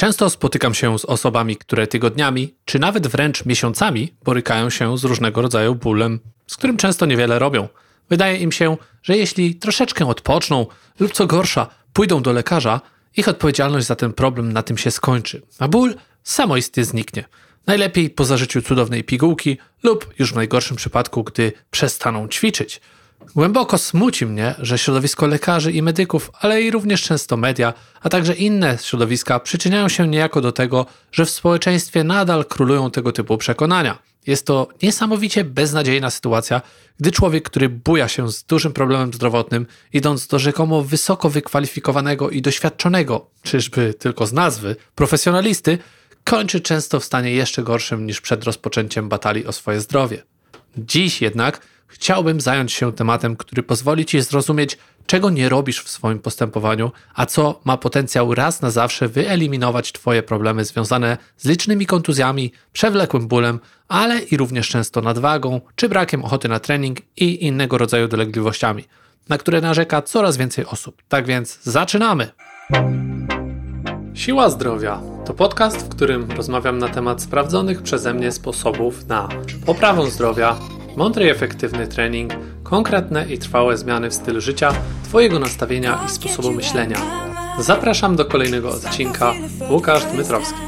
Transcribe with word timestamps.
Często 0.00 0.30
spotykam 0.30 0.74
się 0.74 0.98
z 0.98 1.04
osobami, 1.04 1.56
które 1.56 1.86
tygodniami, 1.86 2.54
czy 2.64 2.78
nawet 2.78 3.06
wręcz 3.06 3.44
miesiącami 3.44 4.12
borykają 4.24 4.70
się 4.70 4.98
z 4.98 5.04
różnego 5.04 5.42
rodzaju 5.42 5.74
bólem, 5.74 6.20
z 6.46 6.56
którym 6.56 6.76
często 6.76 7.06
niewiele 7.06 7.38
robią. 7.38 7.68
Wydaje 8.10 8.36
im 8.36 8.52
się, 8.52 8.76
że 9.02 9.16
jeśli 9.16 9.54
troszeczkę 9.54 10.06
odpoczną 10.06 10.66
lub 11.00 11.12
co 11.12 11.26
gorsza, 11.26 11.66
pójdą 11.92 12.22
do 12.22 12.32
lekarza, 12.32 12.80
ich 13.16 13.28
odpowiedzialność 13.28 13.86
za 13.86 13.96
ten 13.96 14.12
problem 14.12 14.52
na 14.52 14.62
tym 14.62 14.78
się 14.78 14.90
skończy, 14.90 15.42
a 15.58 15.68
ból 15.68 15.94
samoistnie 16.22 16.84
zniknie. 16.84 17.24
Najlepiej 17.66 18.10
po 18.10 18.24
zażyciu 18.24 18.62
cudownej 18.62 19.04
pigułki 19.04 19.58
lub 19.82 20.14
już 20.18 20.32
w 20.32 20.36
najgorszym 20.36 20.76
przypadku, 20.76 21.24
gdy 21.24 21.52
przestaną 21.70 22.28
ćwiczyć. 22.28 22.80
Głęboko 23.34 23.78
smuci 23.78 24.26
mnie, 24.26 24.54
że 24.58 24.78
środowisko 24.78 25.26
lekarzy 25.26 25.72
i 25.72 25.82
medyków, 25.82 26.30
ale 26.40 26.62
i 26.62 26.70
również 26.70 27.02
często 27.02 27.36
media, 27.36 27.74
a 28.00 28.08
także 28.08 28.34
inne 28.34 28.78
środowiska 28.82 29.40
przyczyniają 29.40 29.88
się 29.88 30.08
niejako 30.08 30.40
do 30.40 30.52
tego, 30.52 30.86
że 31.12 31.26
w 31.26 31.30
społeczeństwie 31.30 32.04
nadal 32.04 32.44
królują 32.44 32.90
tego 32.90 33.12
typu 33.12 33.38
przekonania. 33.38 33.98
Jest 34.26 34.46
to 34.46 34.68
niesamowicie 34.82 35.44
beznadziejna 35.44 36.10
sytuacja, 36.10 36.62
gdy 37.00 37.10
człowiek, 37.10 37.44
który 37.44 37.68
buja 37.68 38.08
się 38.08 38.32
z 38.32 38.44
dużym 38.44 38.72
problemem 38.72 39.12
zdrowotnym, 39.12 39.66
idąc 39.92 40.26
do 40.26 40.38
rzekomo 40.38 40.82
wysoko 40.82 41.30
wykwalifikowanego 41.30 42.30
i 42.30 42.42
doświadczonego, 42.42 43.30
czyżby 43.42 43.94
tylko 43.94 44.26
z 44.26 44.32
nazwy, 44.32 44.76
profesjonalisty, 44.94 45.78
kończy 46.24 46.60
często 46.60 47.00
w 47.00 47.04
stanie 47.04 47.32
jeszcze 47.32 47.62
gorszym 47.62 48.06
niż 48.06 48.20
przed 48.20 48.44
rozpoczęciem 48.44 49.08
batalii 49.08 49.46
o 49.46 49.52
swoje 49.52 49.80
zdrowie. 49.80 50.22
Dziś 50.76 51.22
jednak 51.22 51.60
chciałbym 51.88 52.40
zająć 52.40 52.72
się 52.72 52.92
tematem, 52.92 53.36
który 53.36 53.62
pozwoli 53.62 54.06
Ci 54.06 54.20
zrozumieć, 54.22 54.78
czego 55.06 55.30
nie 55.30 55.48
robisz 55.48 55.82
w 55.82 55.88
swoim 55.88 56.18
postępowaniu, 56.18 56.92
a 57.14 57.26
co 57.26 57.60
ma 57.64 57.76
potencjał 57.76 58.34
raz 58.34 58.62
na 58.62 58.70
zawsze 58.70 59.08
wyeliminować 59.08 59.92
Twoje 59.92 60.22
problemy 60.22 60.64
związane 60.64 61.16
z 61.36 61.48
licznymi 61.48 61.86
kontuzjami, 61.86 62.52
przewlekłym 62.72 63.28
bólem, 63.28 63.60
ale 63.88 64.18
i 64.18 64.36
również 64.36 64.68
często 64.68 65.00
nadwagą 65.00 65.60
czy 65.76 65.88
brakiem 65.88 66.24
ochoty 66.24 66.48
na 66.48 66.60
trening 66.60 66.98
i 67.16 67.44
innego 67.46 67.78
rodzaju 67.78 68.08
dolegliwościami, 68.08 68.84
na 69.28 69.38
które 69.38 69.60
narzeka 69.60 70.02
coraz 70.02 70.36
więcej 70.36 70.66
osób. 70.66 71.02
Tak 71.08 71.26
więc 71.26 71.58
zaczynamy! 71.62 72.30
Siła 74.14 74.50
Zdrowia 74.50 75.00
to 75.26 75.34
podcast, 75.34 75.86
w 75.86 75.88
którym 75.88 76.30
rozmawiam 76.30 76.78
na 76.78 76.88
temat 76.88 77.22
sprawdzonych 77.22 77.82
przeze 77.82 78.14
mnie 78.14 78.32
sposobów 78.32 79.06
na 79.06 79.28
poprawę 79.66 80.10
zdrowia, 80.10 80.56
mądry 80.98 81.26
i 81.26 81.28
efektywny 81.28 81.86
trening, 81.86 82.32
konkretne 82.62 83.26
i 83.26 83.38
trwałe 83.38 83.76
zmiany 83.76 84.10
w 84.10 84.14
stylu 84.14 84.40
życia, 84.40 84.72
Twojego 85.04 85.38
nastawienia 85.38 86.00
i 86.06 86.10
sposobu 86.10 86.52
myślenia. 86.52 86.96
Zapraszam 87.58 88.16
do 88.16 88.24
kolejnego 88.24 88.70
odcinka. 88.70 89.34
Łukasz 89.70 90.04
Dmytrowski. 90.04 90.58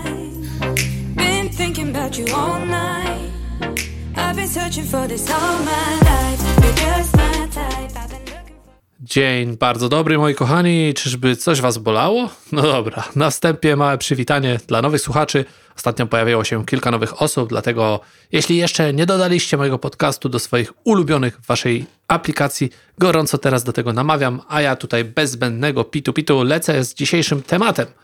Dzień 9.03 9.57
bardzo 9.57 9.89
dobry, 9.89 10.19
moi 10.19 10.35
kochani. 10.35 10.95
Czyżby 10.95 11.37
coś 11.37 11.61
Was 11.61 11.79
bolało? 11.79 12.29
No 12.53 12.63
dobra, 12.63 13.05
na 13.17 13.31
wstępie 13.31 13.77
małe 13.77 13.99
przywitanie 13.99 14.61
dla 14.67 14.83
nowych 14.83 15.01
słuchaczy. 15.01 15.45
Ostatnio 15.77 16.07
pojawiło 16.07 16.45
się 16.45 16.67
kilka 16.67 16.91
nowych 16.91 17.23
osób, 17.23 17.49
dlatego 17.49 18.01
jeśli 18.33 18.57
jeszcze 18.57 18.93
nie 18.93 19.07
dodaliście 19.07 19.57
mojego 19.57 19.79
podcastu 19.79 20.29
do 20.29 20.39
swoich 20.39 20.73
ulubionych 20.85 21.41
w 21.41 21.47
Waszej 21.47 21.87
aplikacji, 22.09 22.71
gorąco 22.99 23.39
teraz 23.39 23.65
do 23.65 23.73
tego 23.73 23.93
namawiam, 23.93 24.41
a 24.49 24.61
ja 24.61 24.77
tutaj 24.77 25.05
bez 25.05 25.31
zbędnego 25.31 25.85
pitu-pitu 25.85 26.45
lecę 26.45 26.85
z 26.85 26.95
dzisiejszym 26.95 27.43
tematem– 27.43 27.87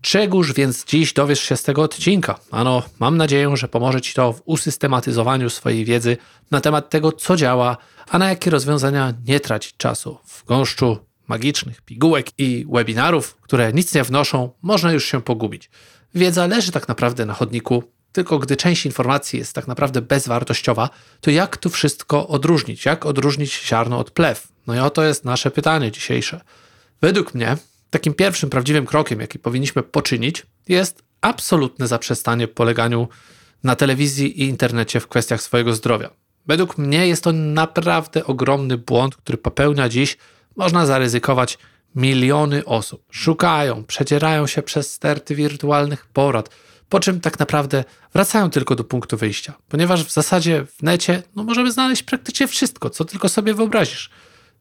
Czegóż 0.00 0.52
więc 0.52 0.84
dziś 0.84 1.12
dowiesz 1.12 1.40
się 1.40 1.56
z 1.56 1.62
tego 1.62 1.82
odcinka? 1.82 2.38
Ano, 2.50 2.82
mam 2.98 3.16
nadzieję, 3.16 3.56
że 3.56 3.68
pomoże 3.68 4.00
Ci 4.00 4.14
to 4.14 4.32
w 4.32 4.42
usystematyzowaniu 4.44 5.50
swojej 5.50 5.84
wiedzy 5.84 6.16
na 6.50 6.60
temat 6.60 6.90
tego, 6.90 7.12
co 7.12 7.36
działa, 7.36 7.76
a 8.08 8.18
na 8.18 8.28
jakie 8.28 8.50
rozwiązania 8.50 9.14
nie 9.26 9.40
tracić 9.40 9.76
czasu. 9.76 10.18
W 10.26 10.44
gąszczu 10.44 10.98
magicznych 11.28 11.82
pigułek 11.82 12.26
i 12.38 12.66
webinarów, 12.72 13.36
które 13.40 13.72
nic 13.72 13.94
nie 13.94 14.04
wnoszą, 14.04 14.50
można 14.62 14.92
już 14.92 15.04
się 15.04 15.22
pogubić. 15.22 15.70
Wiedza 16.14 16.46
leży 16.46 16.72
tak 16.72 16.88
naprawdę 16.88 17.26
na 17.26 17.34
chodniku, 17.34 17.82
tylko 18.12 18.38
gdy 18.38 18.56
część 18.56 18.86
informacji 18.86 19.38
jest 19.38 19.52
tak 19.52 19.68
naprawdę 19.68 20.02
bezwartościowa, 20.02 20.90
to 21.20 21.30
jak 21.30 21.56
tu 21.56 21.70
wszystko 21.70 22.28
odróżnić? 22.28 22.84
Jak 22.84 23.06
odróżnić 23.06 23.62
ziarno 23.66 23.98
od 23.98 24.10
plew? 24.10 24.48
No 24.66 24.74
i 24.74 24.78
oto 24.78 25.04
jest 25.04 25.24
nasze 25.24 25.50
pytanie 25.50 25.92
dzisiejsze. 25.92 26.40
Według 27.00 27.34
mnie 27.34 27.56
takim 27.90 28.14
pierwszym 28.14 28.50
prawdziwym 28.50 28.86
krokiem, 28.86 29.20
jaki 29.20 29.38
powinniśmy 29.38 29.82
poczynić, 29.82 30.46
jest 30.68 31.02
absolutne 31.20 31.88
zaprzestanie 31.88 32.48
poleganiu 32.48 33.08
na 33.64 33.76
telewizji 33.76 34.42
i 34.42 34.48
internecie 34.48 35.00
w 35.00 35.08
kwestiach 35.08 35.42
swojego 35.42 35.74
zdrowia. 35.74 36.10
Według 36.46 36.78
mnie 36.78 37.08
jest 37.08 37.24
to 37.24 37.32
naprawdę 37.32 38.24
ogromny 38.24 38.78
błąd, 38.78 39.16
który 39.16 39.38
popełnia 39.38 39.88
dziś, 39.88 40.16
można 40.56 40.86
zaryzykować, 40.86 41.58
miliony 41.94 42.64
osób. 42.64 43.04
Szukają, 43.10 43.84
przedzierają 43.84 44.46
się 44.46 44.62
przez 44.62 44.92
sterty 44.92 45.34
wirtualnych 45.34 46.06
porad, 46.06 46.50
po 46.88 47.00
czym 47.00 47.20
tak 47.20 47.38
naprawdę 47.38 47.84
wracają 48.12 48.50
tylko 48.50 48.74
do 48.74 48.84
punktu 48.84 49.16
wyjścia, 49.16 49.54
ponieważ 49.68 50.04
w 50.04 50.12
zasadzie 50.12 50.64
w 50.64 50.82
necie 50.82 51.22
no, 51.36 51.44
możemy 51.44 51.72
znaleźć 51.72 52.02
praktycznie 52.02 52.48
wszystko, 52.48 52.90
co 52.90 53.04
tylko 53.04 53.28
sobie 53.28 53.54
wyobrazisz. 53.54 54.10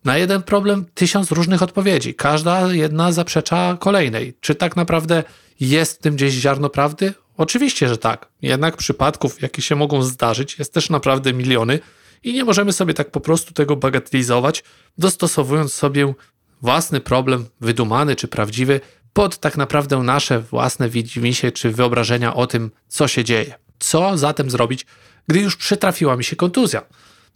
Na 0.05 0.17
jeden 0.17 0.43
problem 0.43 0.85
tysiąc 0.93 1.31
różnych 1.31 1.63
odpowiedzi. 1.63 2.15
Każda 2.15 2.73
jedna 2.73 3.11
zaprzecza 3.11 3.77
kolejnej. 3.79 4.37
Czy 4.41 4.55
tak 4.55 4.75
naprawdę 4.75 5.23
jest 5.59 5.99
w 5.99 6.01
tym 6.01 6.15
gdzieś 6.15 6.33
ziarno 6.33 6.69
prawdy? 6.69 7.13
Oczywiście, 7.37 7.89
że 7.89 7.97
tak. 7.97 8.29
Jednak 8.41 8.77
przypadków, 8.77 9.41
jakie 9.41 9.61
się 9.61 9.75
mogą 9.75 10.03
zdarzyć, 10.03 10.59
jest 10.59 10.73
też 10.73 10.89
naprawdę 10.89 11.33
miliony 11.33 11.79
i 12.23 12.33
nie 12.33 12.43
możemy 12.43 12.73
sobie 12.73 12.93
tak 12.93 13.11
po 13.11 13.19
prostu 13.19 13.53
tego 13.53 13.75
bagatelizować, 13.75 14.63
dostosowując 14.97 15.73
sobie 15.73 16.13
własny 16.61 17.01
problem, 17.01 17.45
wydumany 17.61 18.15
czy 18.15 18.27
prawdziwy, 18.27 18.81
pod 19.13 19.37
tak 19.37 19.57
naprawdę 19.57 19.97
nasze 19.97 20.39
własne 20.39 20.89
widzimisię 20.89 21.51
czy 21.51 21.71
wyobrażenia 21.71 22.33
o 22.33 22.47
tym, 22.47 22.71
co 22.87 23.07
się 23.07 23.23
dzieje. 23.23 23.55
Co 23.79 24.17
zatem 24.17 24.49
zrobić, 24.49 24.85
gdy 25.27 25.39
już 25.39 25.55
przytrafiła 25.55 26.17
mi 26.17 26.23
się 26.23 26.35
kontuzja? 26.35 26.81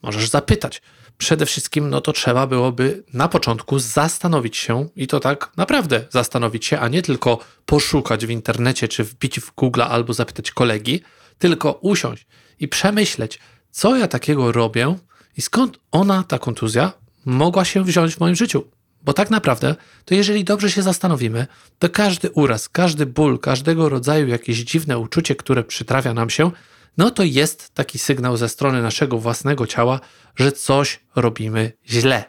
Możesz 0.01 0.29
zapytać, 0.29 0.81
przede 1.17 1.45
wszystkim 1.45 1.89
no 1.89 2.01
to 2.01 2.13
trzeba 2.13 2.47
byłoby 2.47 3.03
na 3.13 3.27
początku 3.27 3.79
zastanowić 3.79 4.57
się 4.57 4.89
i 4.95 5.07
to 5.07 5.19
tak 5.19 5.51
naprawdę 5.57 6.05
zastanowić 6.09 6.65
się, 6.65 6.79
a 6.79 6.87
nie 6.87 7.01
tylko 7.01 7.39
poszukać 7.65 8.25
w 8.25 8.29
internecie 8.29 8.87
czy 8.87 9.03
wbić 9.03 9.39
w 9.39 9.55
Google 9.55 9.81
albo 9.81 10.13
zapytać 10.13 10.51
kolegi, 10.51 11.01
tylko 11.37 11.71
usiąść 11.71 12.27
i 12.59 12.67
przemyśleć, 12.67 13.39
co 13.71 13.95
ja 13.97 14.07
takiego 14.07 14.51
robię 14.51 14.95
i 15.37 15.41
skąd 15.41 15.79
ona, 15.91 16.23
ta 16.23 16.39
kontuzja, 16.39 16.93
mogła 17.25 17.65
się 17.65 17.83
wziąć 17.83 18.15
w 18.15 18.19
moim 18.19 18.35
życiu. 18.35 18.63
Bo 19.03 19.13
tak 19.13 19.29
naprawdę, 19.29 19.75
to 20.05 20.15
jeżeli 20.15 20.43
dobrze 20.43 20.71
się 20.71 20.81
zastanowimy, 20.81 21.47
to 21.79 21.89
każdy 21.89 22.31
uraz, 22.31 22.69
każdy 22.69 23.05
ból, 23.05 23.39
każdego 23.39 23.89
rodzaju 23.89 24.27
jakieś 24.27 24.57
dziwne 24.57 24.99
uczucie, 24.99 25.35
które 25.35 25.63
przytrafia 25.63 26.13
nam 26.13 26.29
się, 26.29 26.51
no 26.97 27.11
to 27.11 27.23
jest 27.23 27.73
taki 27.73 27.99
sygnał 27.99 28.37
ze 28.37 28.49
strony 28.49 28.81
naszego 28.81 29.17
własnego 29.17 29.67
ciała, 29.67 29.99
że 30.35 30.51
coś 30.51 30.99
robimy 31.15 31.71
źle. 31.89 32.23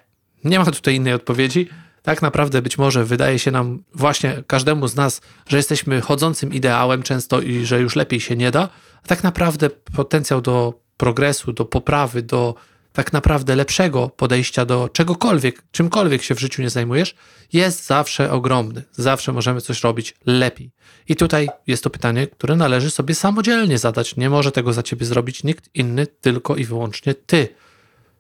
Nie 0.45 0.59
ma 0.59 0.65
tutaj 0.65 0.95
innej 0.95 1.15
odpowiedzi. 1.15 1.69
Tak 2.03 2.23
naprawdę 2.23 2.63
być 2.63 2.79
może 2.79 3.05
wydaje 3.05 3.39
się 3.39 3.51
nam 3.51 3.83
właśnie 3.95 4.43
każdemu 4.47 4.89
z 4.89 4.97
nas, 4.97 5.21
że 5.49 5.57
jesteśmy 5.57 6.01
chodzącym 6.01 6.53
ideałem 6.53 7.03
często 7.03 7.41
i 7.41 7.65
że 7.65 7.81
już 7.81 7.97
lepiej 7.97 8.21
się 8.21 8.37
nie 8.37 8.51
da, 8.51 8.69
a 9.05 9.07
tak 9.07 9.23
naprawdę 9.23 9.71
potencjał 9.71 10.41
do 10.41 10.81
progresu, 10.97 11.53
do 11.53 11.65
poprawy, 11.65 12.23
do 12.23 12.55
tak 12.93 13.13
naprawdę 13.13 13.57
lepszego 13.57 14.09
podejścia 14.09 14.65
do 14.65 14.89
czegokolwiek, 14.89 15.63
czymkolwiek 15.71 16.23
się 16.23 16.35
w 16.35 16.41
życiu 16.41 16.63
nie 16.63 16.71
zajmujesz, 16.71 17.15
jest 17.53 17.87
zawsze 17.87 18.31
ogromny. 18.31 18.83
Zawsze 18.93 19.33
możemy 19.33 19.61
coś 19.61 19.83
robić 19.83 20.15
lepiej. 20.27 20.71
I 21.09 21.17
tutaj 21.17 21.49
jest 21.67 21.85
to 21.85 21.91
pytanie, 21.91 22.27
które 22.27 22.57
należy 22.57 22.91
sobie 22.91 23.15
samodzielnie 23.15 23.79
zadać. 23.79 24.17
Nie 24.17 24.31
może 24.31 24.53
tego 24.53 24.73
za 24.73 24.83
ciebie 24.83 25.07
zrobić 25.07 25.45
nikt 25.45 25.71
inny, 25.75 26.07
tylko 26.07 26.57
i 26.57 26.65
wyłącznie 26.65 27.15
ty. 27.15 27.49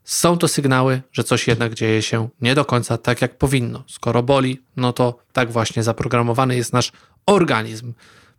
Są 0.04 0.38
to 0.38 0.48
sygnały, 0.48 1.02
że 1.12 1.24
coś 1.24 1.48
jednak 1.48 1.74
dzieje 1.74 2.02
się 2.02 2.28
nie 2.40 2.54
do 2.54 2.64
końca 2.64 2.98
tak, 2.98 3.22
jak 3.22 3.38
powinno. 3.38 3.84
Skoro 3.88 4.22
boli, 4.22 4.62
no 4.76 4.92
to 4.92 5.18
tak 5.32 5.52
właśnie 5.52 5.82
zaprogramowany 5.82 6.56
jest 6.56 6.72
nasz 6.72 6.92
organizm. 7.26 7.92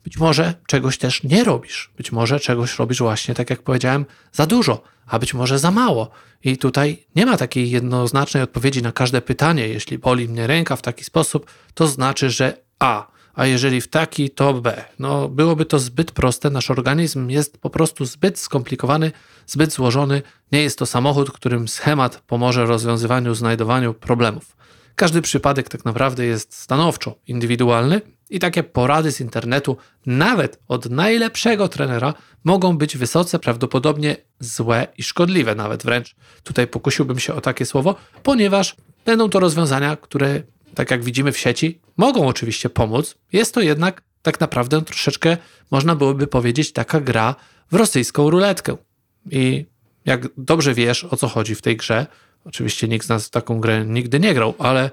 Być 0.04 0.18
może 0.18 0.54
czegoś 0.68 0.98
też 0.98 1.24
nie 1.24 1.44
robisz. 1.44 1.92
Być 1.98 2.12
może 2.12 2.40
czegoś 2.40 2.80
robisz 2.80 3.00
właśnie, 3.00 3.36
tak 3.36 3.50
jak 3.50 3.62
powiedziałem, 3.62 4.06
za 4.32 4.46
dużo, 4.46 4.84
a 5.08 5.20
być 5.20 5.34
może 5.34 5.60
za 5.60 5.72
mało. 5.72 6.10
I 6.44 6.58
tutaj 6.58 7.06
nie 7.16 7.26
ma 7.26 7.38
takiej 7.38 7.72
jednoznacznej 7.72 8.44
odpowiedzi 8.44 8.82
na 8.82 8.92
każde 8.92 9.22
pytanie. 9.22 9.68
Jeśli 9.68 9.98
boli 9.98 10.30
mnie 10.30 10.48
ręka 10.48 10.76
w 10.76 10.82
taki 10.82 11.04
sposób, 11.04 11.52
to 11.74 11.88
znaczy, 11.88 12.30
że 12.30 12.58
A, 12.80 13.08
a 13.34 13.46
jeżeli 13.46 13.82
w 13.82 13.88
taki, 13.88 14.30
to 14.30 14.54
B. 14.54 14.86
No, 15.00 15.30
byłoby 15.30 15.66
to 15.66 15.80
zbyt 15.80 16.12
proste. 16.12 16.50
Nasz 16.50 16.72
organizm 16.72 17.30
jest 17.30 17.58
po 17.58 17.70
prostu 17.70 18.06
zbyt 18.06 18.40
skomplikowany, 18.40 19.12
zbyt 19.48 19.74
złożony. 19.74 20.22
Nie 20.52 20.64
jest 20.64 20.80
to 20.80 20.86
samochód, 20.86 21.32
którym 21.32 21.68
schemat 21.68 22.22
pomoże 22.28 22.66
rozwiązywaniu, 22.66 23.36
znajdowaniu 23.36 23.94
problemów. 23.94 24.56
Każdy 24.96 25.22
przypadek 25.22 25.70
tak 25.70 25.86
naprawdę 25.86 26.26
jest 26.26 26.54
stanowczo 26.54 27.16
indywidualny 27.28 28.02
I 28.34 28.40
takie 28.40 28.64
porady 28.64 29.12
z 29.12 29.22
internetu, 29.22 29.78
nawet 30.06 30.60
od 30.68 30.90
najlepszego 30.90 31.68
trenera, 31.68 32.14
mogą 32.44 32.78
być 32.78 32.98
wysoce 32.98 33.40
prawdopodobnie 33.40 34.16
złe 34.40 34.88
i 34.98 35.04
szkodliwe, 35.04 35.56
nawet 35.56 35.84
wręcz. 35.84 36.16
Tutaj 36.44 36.68
pokusiłbym 36.68 37.20
się 37.20 37.34
o 37.34 37.42
takie 37.42 37.66
słowo, 37.66 37.96
ponieważ 38.24 38.76
będą 39.06 39.30
to 39.30 39.40
rozwiązania, 39.40 39.96
które, 39.96 40.42
tak 40.76 40.92
jak 40.92 41.04
widzimy 41.04 41.32
w 41.32 41.38
sieci, 41.38 41.80
mogą 41.98 42.28
oczywiście 42.28 42.70
pomóc. 42.70 43.16
Jest 43.34 43.54
to 43.54 43.62
jednak 43.62 44.02
tak 44.22 44.40
naprawdę 44.40 44.82
troszeczkę, 44.82 45.38
można 45.72 45.96
byłoby 45.96 46.28
powiedzieć, 46.28 46.74
taka 46.74 47.02
gra 47.02 47.36
w 47.72 47.76
rosyjską 47.76 48.30
ruletkę. 48.30 48.78
I 49.32 49.66
jak 50.06 50.28
dobrze 50.38 50.74
wiesz, 50.74 51.04
o 51.04 51.18
co 51.18 51.28
chodzi 51.28 51.56
w 51.56 51.62
tej 51.62 51.78
grze, 51.78 52.08
oczywiście 52.46 52.88
nikt 52.88 53.06
z 53.06 53.10
nas 53.10 53.28
w 53.28 53.30
taką 53.30 53.60
grę 53.60 53.86
nigdy 53.86 54.20
nie 54.20 54.34
grał, 54.34 54.54
ale 54.60 54.92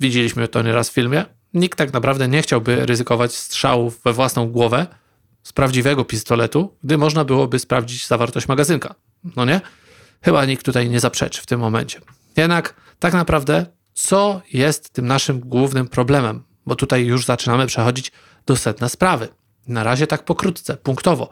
widzieliśmy 0.00 0.48
to 0.48 0.62
nieraz 0.62 0.90
w 0.90 0.92
filmie, 0.92 1.24
nikt 1.54 1.78
tak 1.78 1.92
naprawdę 1.92 2.28
nie 2.28 2.42
chciałby 2.42 2.86
ryzykować 2.86 3.34
strzałów 3.34 4.00
we 4.04 4.12
własną 4.12 4.48
głowę 4.48 4.86
z 5.42 5.52
prawdziwego 5.52 6.04
pistoletu, 6.04 6.76
gdy 6.84 6.98
można 6.98 7.24
byłoby 7.24 7.58
sprawdzić 7.58 8.06
zawartość 8.06 8.48
magazynka. 8.48 8.94
No 9.36 9.44
nie? 9.44 9.60
Chyba 10.22 10.44
nikt 10.44 10.64
tutaj 10.64 10.90
nie 10.90 11.00
zaprzeczy 11.00 11.42
w 11.42 11.46
tym 11.46 11.60
momencie. 11.60 12.00
Jednak 12.36 12.74
tak 12.98 13.12
naprawdę, 13.12 13.66
co 13.94 14.40
jest 14.52 14.90
tym 14.90 15.06
naszym 15.06 15.40
głównym 15.40 15.88
problemem? 15.88 16.42
Bo 16.66 16.76
tutaj 16.76 17.04
już 17.06 17.24
zaczynamy 17.24 17.66
przechodzić 17.66 18.12
do 18.46 18.56
sedna 18.56 18.88
sprawy. 18.88 19.28
Na 19.66 19.84
razie 19.84 20.06
tak 20.06 20.24
pokrótce, 20.24 20.76
punktowo. 20.76 21.30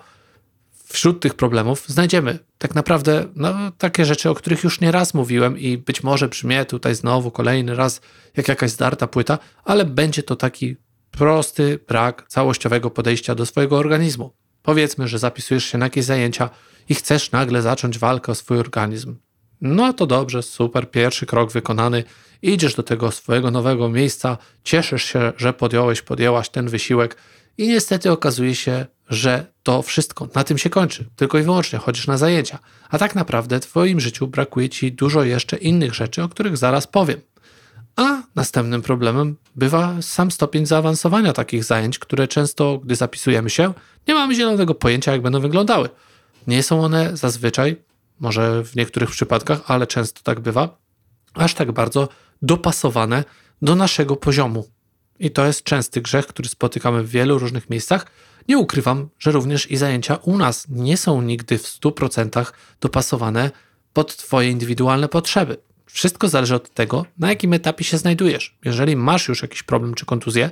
Wśród 0.93 1.21
tych 1.21 1.35
problemów 1.35 1.85
znajdziemy 1.87 2.39
tak 2.59 2.75
naprawdę 2.75 3.25
no, 3.37 3.55
takie 3.79 4.05
rzeczy, 4.05 4.31
o 4.31 4.35
których 4.35 4.65
już 4.65 4.81
nie 4.81 4.93
raz 4.93 5.15
mówiłem 5.15 5.59
i 5.59 5.79
być 5.79 6.03
może 6.03 6.29
brzmię 6.29 6.65
tutaj 6.65 6.95
znowu 6.95 7.31
kolejny 7.31 7.75
raz 7.75 8.01
jak 8.37 8.49
jakaś 8.49 8.71
zdarta 8.71 9.07
płyta, 9.07 9.39
ale 9.65 9.85
będzie 9.85 10.23
to 10.23 10.37
taki 10.37 10.77
prosty 11.11 11.79
brak 11.89 12.25
całościowego 12.29 12.91
podejścia 12.91 13.35
do 13.35 13.47
swojego 13.47 13.79
organizmu. 13.79 14.33
Powiedzmy, 14.63 15.09
że 15.09 15.19
zapisujesz 15.19 15.65
się 15.65 15.79
na 15.79 15.87
jakieś 15.87 16.05
zajęcia 16.05 16.51
i 16.89 16.95
chcesz 16.95 17.33
nagle 17.33 17.63
zacząć 17.63 17.99
walkę 17.99 18.33
o 18.33 18.35
swój 18.35 18.59
organizm. 18.59 19.17
No 19.61 19.93
to 19.93 20.07
dobrze, 20.07 20.43
super, 20.43 20.91
pierwszy 20.91 21.27
krok 21.27 21.53
wykonany. 21.53 22.05
Idziesz 22.43 22.75
do 22.75 22.83
tego 22.83 23.11
swojego 23.11 23.51
nowego 23.51 23.89
miejsca, 23.89 24.39
cieszysz 24.65 25.05
się, 25.05 25.33
że 25.37 25.53
podjąłeś, 25.53 26.03
podjęłaś 26.03 26.49
ten 26.49 26.69
wysiłek 26.69 27.17
i 27.59 27.69
niestety 27.69 28.11
okazuje 28.11 28.55
się, 28.55 28.87
że 29.11 29.47
to 29.63 29.83
wszystko 29.83 30.29
na 30.35 30.45
tym 30.45 30.59
się 30.59 30.71
kończy. 30.71 31.05
Tylko 31.17 31.39
i 31.39 31.43
wyłącznie 31.43 31.79
chodzisz 31.79 32.07
na 32.07 32.19
zajęcia. 32.19 32.59
A 32.91 32.99
tak 32.99 33.15
naprawdę 33.15 33.61
w 33.61 33.63
Twoim 33.63 34.01
życiu 34.01 34.27
brakuje 34.27 34.69
Ci 34.69 34.93
dużo 34.93 35.25
jeszcze 35.25 35.57
innych 35.57 35.95
rzeczy, 35.95 36.23
o 36.23 36.29
których 36.29 36.57
zaraz 36.57 36.87
powiem. 36.87 37.21
A 37.97 38.23
następnym 38.35 38.83
problemem 38.83 39.37
bywa 39.57 40.03
sam 40.03 40.31
stopień 40.31 40.67
zaawansowania 40.67 41.33
takich 41.33 41.65
zajęć, 41.65 41.99
które 41.99 42.29
często, 42.29 42.79
gdy 42.79 42.97
zapisujemy 42.97 43.51
się, 43.51 43.75
nie 44.09 44.15
mamy 44.15 44.35
zielonego 44.35 44.75
pojęcia, 44.75 45.13
jak 45.13 45.23
będą 45.23 45.41
wyglądały. 45.41 45.89
Nie 46.47 46.63
są 46.63 46.85
one 46.85 47.17
zazwyczaj, 47.17 47.77
może 48.21 48.65
w 48.65 48.77
niektórych 48.77 49.11
przypadkach, 49.11 49.61
ale 49.67 49.87
często 49.87 50.21
tak 50.23 50.41
bywa, 50.41 50.79
aż 51.35 51.55
tak 51.55 51.73
bardzo 51.73 52.09
dopasowane 52.43 53.25
do 53.63 53.77
naszego 53.77 54.17
poziomu. 54.17 54.69
I 55.19 55.31
to 55.31 55.47
jest 55.47 55.63
częsty 55.63 56.01
grzech, 56.01 56.27
który 56.27 56.49
spotykamy 56.49 57.03
w 57.03 57.11
wielu 57.11 57.39
różnych 57.39 57.71
miejscach. 57.71 58.07
Nie 58.51 58.59
ukrywam, 58.59 59.09
że 59.19 59.33
również 59.33 59.71
i 59.71 59.77
zajęcia 59.77 60.17
u 60.17 60.39
nas 60.39 60.67
nie 60.69 60.97
są 60.97 61.23
nigdy 61.23 61.59
w 61.59 61.63
100% 61.63 62.53
dopasowane 62.81 63.51
pod 63.93 64.17
Twoje 64.17 64.51
indywidualne 64.51 65.09
potrzeby. 65.09 65.57
Wszystko 65.87 66.29
zależy 66.29 66.55
od 66.55 66.75
tego, 66.75 67.07
na 67.19 67.29
jakim 67.29 67.53
etapie 67.53 67.85
się 67.85 67.99
znajdujesz. 67.99 68.59
Jeżeli 68.65 68.97
masz 68.97 69.29
już 69.29 69.43
jakiś 69.43 69.63
problem 69.63 69.95
czy 69.95 70.07
kontuzję, 70.07 70.51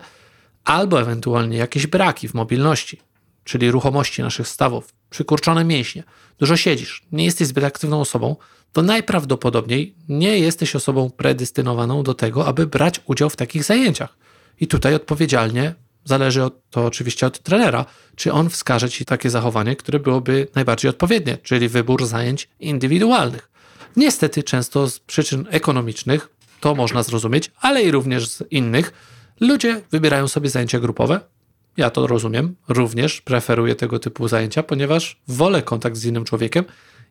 albo 0.64 1.00
ewentualnie 1.00 1.56
jakieś 1.58 1.86
braki 1.86 2.28
w 2.28 2.34
mobilności, 2.34 3.00
czyli 3.44 3.70
ruchomości 3.70 4.22
naszych 4.22 4.48
stawów, 4.48 4.94
przykurczone 5.10 5.64
mięśnie, 5.64 6.02
dużo 6.38 6.56
siedzisz, 6.56 7.02
nie 7.12 7.24
jesteś 7.24 7.48
zbyt 7.48 7.64
aktywną 7.64 8.00
osobą, 8.00 8.36
to 8.72 8.82
najprawdopodobniej 8.82 9.94
nie 10.08 10.38
jesteś 10.38 10.76
osobą 10.76 11.10
predestynowaną 11.10 12.02
do 12.02 12.14
tego, 12.14 12.46
aby 12.46 12.66
brać 12.66 13.00
udział 13.06 13.30
w 13.30 13.36
takich 13.36 13.64
zajęciach. 13.64 14.16
I 14.60 14.66
tutaj 14.66 14.94
odpowiedzialnie 14.94 15.74
zależy 16.08 16.44
od, 16.44 16.70
to 16.70 16.87
oczywiście 16.87 17.26
od 17.26 17.38
trenera, 17.43 17.84
czy 18.16 18.32
on 18.32 18.50
wskaże 18.50 18.90
ci 18.90 19.05
takie 19.05 19.31
zachowanie, 19.31 19.76
które 19.76 20.00
byłoby 20.00 20.49
najbardziej 20.55 20.88
odpowiednie, 20.88 21.38
czyli 21.43 21.69
wybór 21.69 22.06
zajęć 22.06 22.49
indywidualnych. 22.60 23.50
Niestety, 23.96 24.43
często 24.43 24.88
z 24.88 24.99
przyczyn 24.99 25.46
ekonomicznych, 25.50 26.28
to 26.60 26.75
można 26.75 27.02
zrozumieć, 27.02 27.50
ale 27.60 27.82
i 27.82 27.90
również 27.90 28.28
z 28.28 28.43
innych, 28.50 28.93
ludzie 29.40 29.81
wybierają 29.90 30.28
sobie 30.28 30.50
zajęcia 30.50 30.81
grupowe. 30.81 31.20
Ja 31.76 31.90
to 31.90 32.06
rozumiem, 32.06 32.56
również 32.69 33.20
preferuję 33.20 33.75
tego 33.75 33.99
typu 33.99 34.28
zajęcia, 34.28 34.62
ponieważ 34.62 35.20
wolę 35.28 35.62
kontakt 35.62 35.96
z 35.96 36.05
innym 36.05 36.25
człowiekiem 36.25 36.64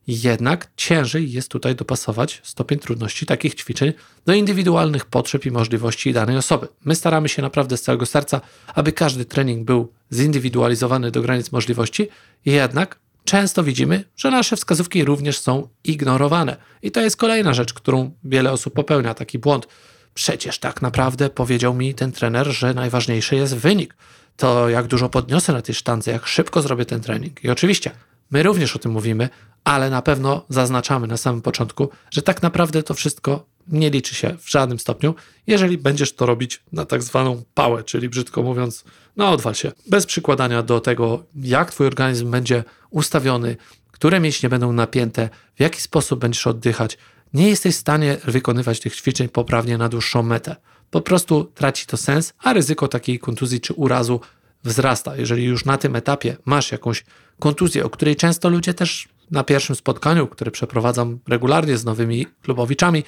jednak 0.08 0.68
ciężej 0.78 1.32
jest 1.32 1.50
tutaj 1.50 1.76
dopasować 1.76 2.42
stopień 2.44 2.80
trudności 2.80 3.26
takich 3.26 3.56
ćwiczeń 3.56 3.94
do 4.26 4.34
indywidualnych 4.34 5.06
potrzeb 5.06 5.46
i 5.46 5.52
możliwości 5.52 6.14
danej 6.14 6.38
osoby. 6.38 6.68
My 6.86 6.96
staramy 6.96 7.30
się 7.30 7.42
naprawdę 7.42 7.78
z 7.78 7.82
całego 7.82 8.06
serca, 8.06 8.42
aby 8.76 8.92
każdy 8.92 9.26
trening 9.26 9.66
był 9.66 9.92
zindywidualizowany 10.14 11.12
do 11.12 11.22
granic 11.22 11.52
możliwości, 11.52 12.08
jednak 12.46 13.00
często 13.26 13.64
widzimy, 13.64 14.04
że 14.16 14.32
nasze 14.32 14.56
wskazówki 14.56 15.06
również 15.06 15.40
są 15.40 15.68
ignorowane. 15.84 16.58
I 16.82 16.92
to 16.92 17.02
jest 17.02 17.18
kolejna 17.18 17.54
rzecz, 17.54 17.74
którą 17.74 18.12
wiele 18.24 18.52
osób 18.52 18.74
popełnia, 18.74 19.14
taki 19.14 19.40
błąd. 19.40 19.68
Przecież 20.14 20.60
tak 20.60 20.82
naprawdę 20.82 21.30
powiedział 21.30 21.74
mi 21.74 21.94
ten 21.94 22.12
trener, 22.12 22.48
że 22.48 22.74
najważniejszy 22.74 23.36
jest 23.36 23.56
wynik. 23.56 23.96
To 24.38 24.70
jak 24.70 24.88
dużo 24.88 25.10
podniosę 25.10 25.54
na 25.54 25.62
tej 25.62 25.76
sztance, 25.76 26.12
jak 26.12 26.28
szybko 26.28 26.62
zrobię 26.62 26.86
ten 26.86 27.02
trening. 27.02 27.44
I 27.44 27.50
oczywiście 27.50 27.92
My 28.32 28.44
również 28.44 28.76
o 28.76 28.80
tym 28.80 28.92
mówimy, 28.92 29.30
ale 29.64 29.90
na 29.90 30.02
pewno 30.02 30.46
zaznaczamy 30.50 31.08
na 31.08 31.18
samym 31.18 31.42
początku, 31.42 31.90
że 32.12 32.22
tak 32.22 32.42
naprawdę 32.42 32.84
to 32.84 32.94
wszystko 32.94 33.46
nie 33.68 33.90
liczy 33.90 34.16
się 34.16 34.38
w 34.40 34.52
żadnym 34.52 34.80
stopniu, 34.80 35.16
jeżeli 35.48 35.78
będziesz 35.78 36.14
to 36.14 36.26
robić 36.26 36.64
na 36.72 36.86
tak 36.86 37.04
zwaną 37.04 37.44
pałę, 37.54 37.84
czyli 37.84 38.10
brzydko 38.10 38.44
mówiąc, 38.44 38.84
no 39.18 39.30
odwal 39.30 39.56
się, 39.56 39.72
bez 39.90 40.06
przykładania 40.06 40.64
do 40.64 40.80
tego, 40.80 41.24
jak 41.36 41.72
twój 41.72 41.88
organizm 41.88 42.32
będzie 42.32 42.64
ustawiony, 42.90 43.58
które 43.92 44.20
mięśnie 44.20 44.50
będą 44.50 44.74
napięte, 44.74 45.30
w 45.56 45.60
jaki 45.60 45.82
sposób 45.82 46.20
będziesz 46.20 46.48
oddychać. 46.48 46.98
Nie 47.34 47.50
jesteś 47.50 47.76
w 47.76 47.80
stanie 47.80 48.18
wykonywać 48.24 48.80
tych 48.80 48.96
ćwiczeń 48.96 49.30
poprawnie 49.30 49.78
na 49.78 49.90
dłuższą 49.90 50.24
metę. 50.24 50.56
Po 50.92 51.02
prostu 51.02 51.52
traci 51.56 51.86
to 51.86 51.98
sens, 51.98 52.34
a 52.40 52.54
ryzyko 52.54 52.88
takiej 52.88 53.20
kontuzji 53.20 53.62
czy 53.62 53.74
urazu 53.74 54.22
wzrasta. 54.68 55.16
Jeżeli 55.16 55.44
już 55.44 55.66
na 55.66 55.78
tym 55.78 55.96
etapie 55.96 56.38
masz 56.46 56.72
jakąś 56.72 57.06
kontuzję, 57.40 57.86
o 57.86 57.90
której 57.90 58.16
często 58.16 58.50
ludzie 58.50 58.74
też 58.74 59.08
na 59.32 59.44
pierwszym 59.44 59.76
spotkaniu, 59.76 60.28
które 60.28 60.52
przeprowadzam 60.52 61.20
regularnie 61.28 61.78
z 61.78 61.86
nowymi 61.86 62.28
klubowiczami, 62.42 63.04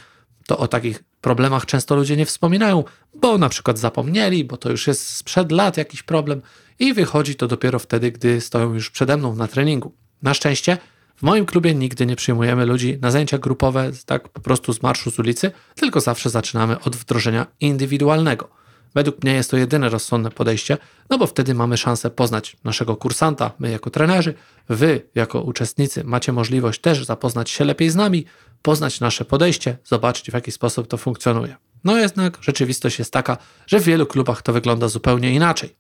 to 0.48 0.58
o 0.58 0.68
takich 0.68 1.04
problemach 1.22 1.66
często 1.66 1.96
ludzie 1.96 2.18
nie 2.18 2.26
wspominają, 2.26 2.84
bo 3.16 3.38
na 3.38 3.50
przykład 3.50 3.80
zapomnieli, 3.80 4.46
bo 4.46 4.58
to 4.58 4.70
już 4.70 4.88
jest 4.88 5.08
sprzed 5.08 5.52
lat 5.52 5.78
jakiś 5.78 6.04
problem 6.04 6.42
i 6.80 6.94
wychodzi 6.94 7.36
to 7.36 7.48
dopiero 7.48 7.80
wtedy, 7.80 8.12
gdy 8.12 8.42
stoją 8.42 8.74
już 8.74 8.90
przede 8.90 9.18
mną 9.18 9.36
na 9.36 9.48
treningu. 9.48 9.94
Na 10.22 10.34
szczęście 10.34 10.78
w 11.16 11.24
moim 11.24 11.46
klubie 11.46 11.76
nigdy 11.76 12.06
nie 12.06 12.16
przyjmujemy 12.16 12.66
ludzi 12.66 12.98
na 13.02 13.12
zajęcia 13.12 13.38
grupowe 13.38 13.92
tak 14.06 14.30
po 14.30 14.42
prostu 14.42 14.74
z 14.74 14.84
marszu 14.84 15.12
z 15.12 15.20
ulicy, 15.20 15.52
tylko 15.76 16.02
zawsze 16.02 16.30
zaczynamy 16.30 16.80
od 16.80 16.96
wdrożenia 16.96 17.46
indywidualnego. 17.60 18.59
Według 18.96 19.24
mnie 19.24 19.34
jest 19.34 19.52
to 19.52 19.58
jedyne 19.58 19.90
rozsądne 19.90 20.32
podejście, 20.32 20.78
no 21.10 21.18
bo 21.18 21.28
wtedy 21.28 21.54
mamy 21.54 21.78
szansę 21.78 22.10
poznać 22.10 22.58
naszego 22.64 22.96
kursanta, 22.96 23.52
my 23.60 23.72
jako 23.72 23.90
trenerzy, 23.90 24.34
wy 24.70 25.02
jako 25.16 25.42
uczestnicy 25.42 26.04
macie 26.04 26.32
możliwość 26.32 26.82
też 26.82 27.06
zapoznać 27.06 27.50
się 27.50 27.66
lepiej 27.66 27.90
z 27.90 27.96
nami, 27.96 28.26
poznać 28.62 29.00
nasze 29.00 29.26
podejście, 29.26 29.78
zobaczyć 29.86 30.32
w 30.32 30.34
jaki 30.34 30.52
sposób 30.52 30.88
to 30.88 30.98
funkcjonuje. 30.98 31.56
No 31.84 31.98
jednak 31.98 32.38
rzeczywistość 32.42 33.00
jest 33.00 33.14
taka, 33.14 33.38
że 33.68 33.80
w 33.80 33.84
wielu 33.84 34.06
klubach 34.06 34.42
to 34.42 34.54
wygląda 34.54 34.88
zupełnie 34.88 35.34
inaczej. 35.34 35.76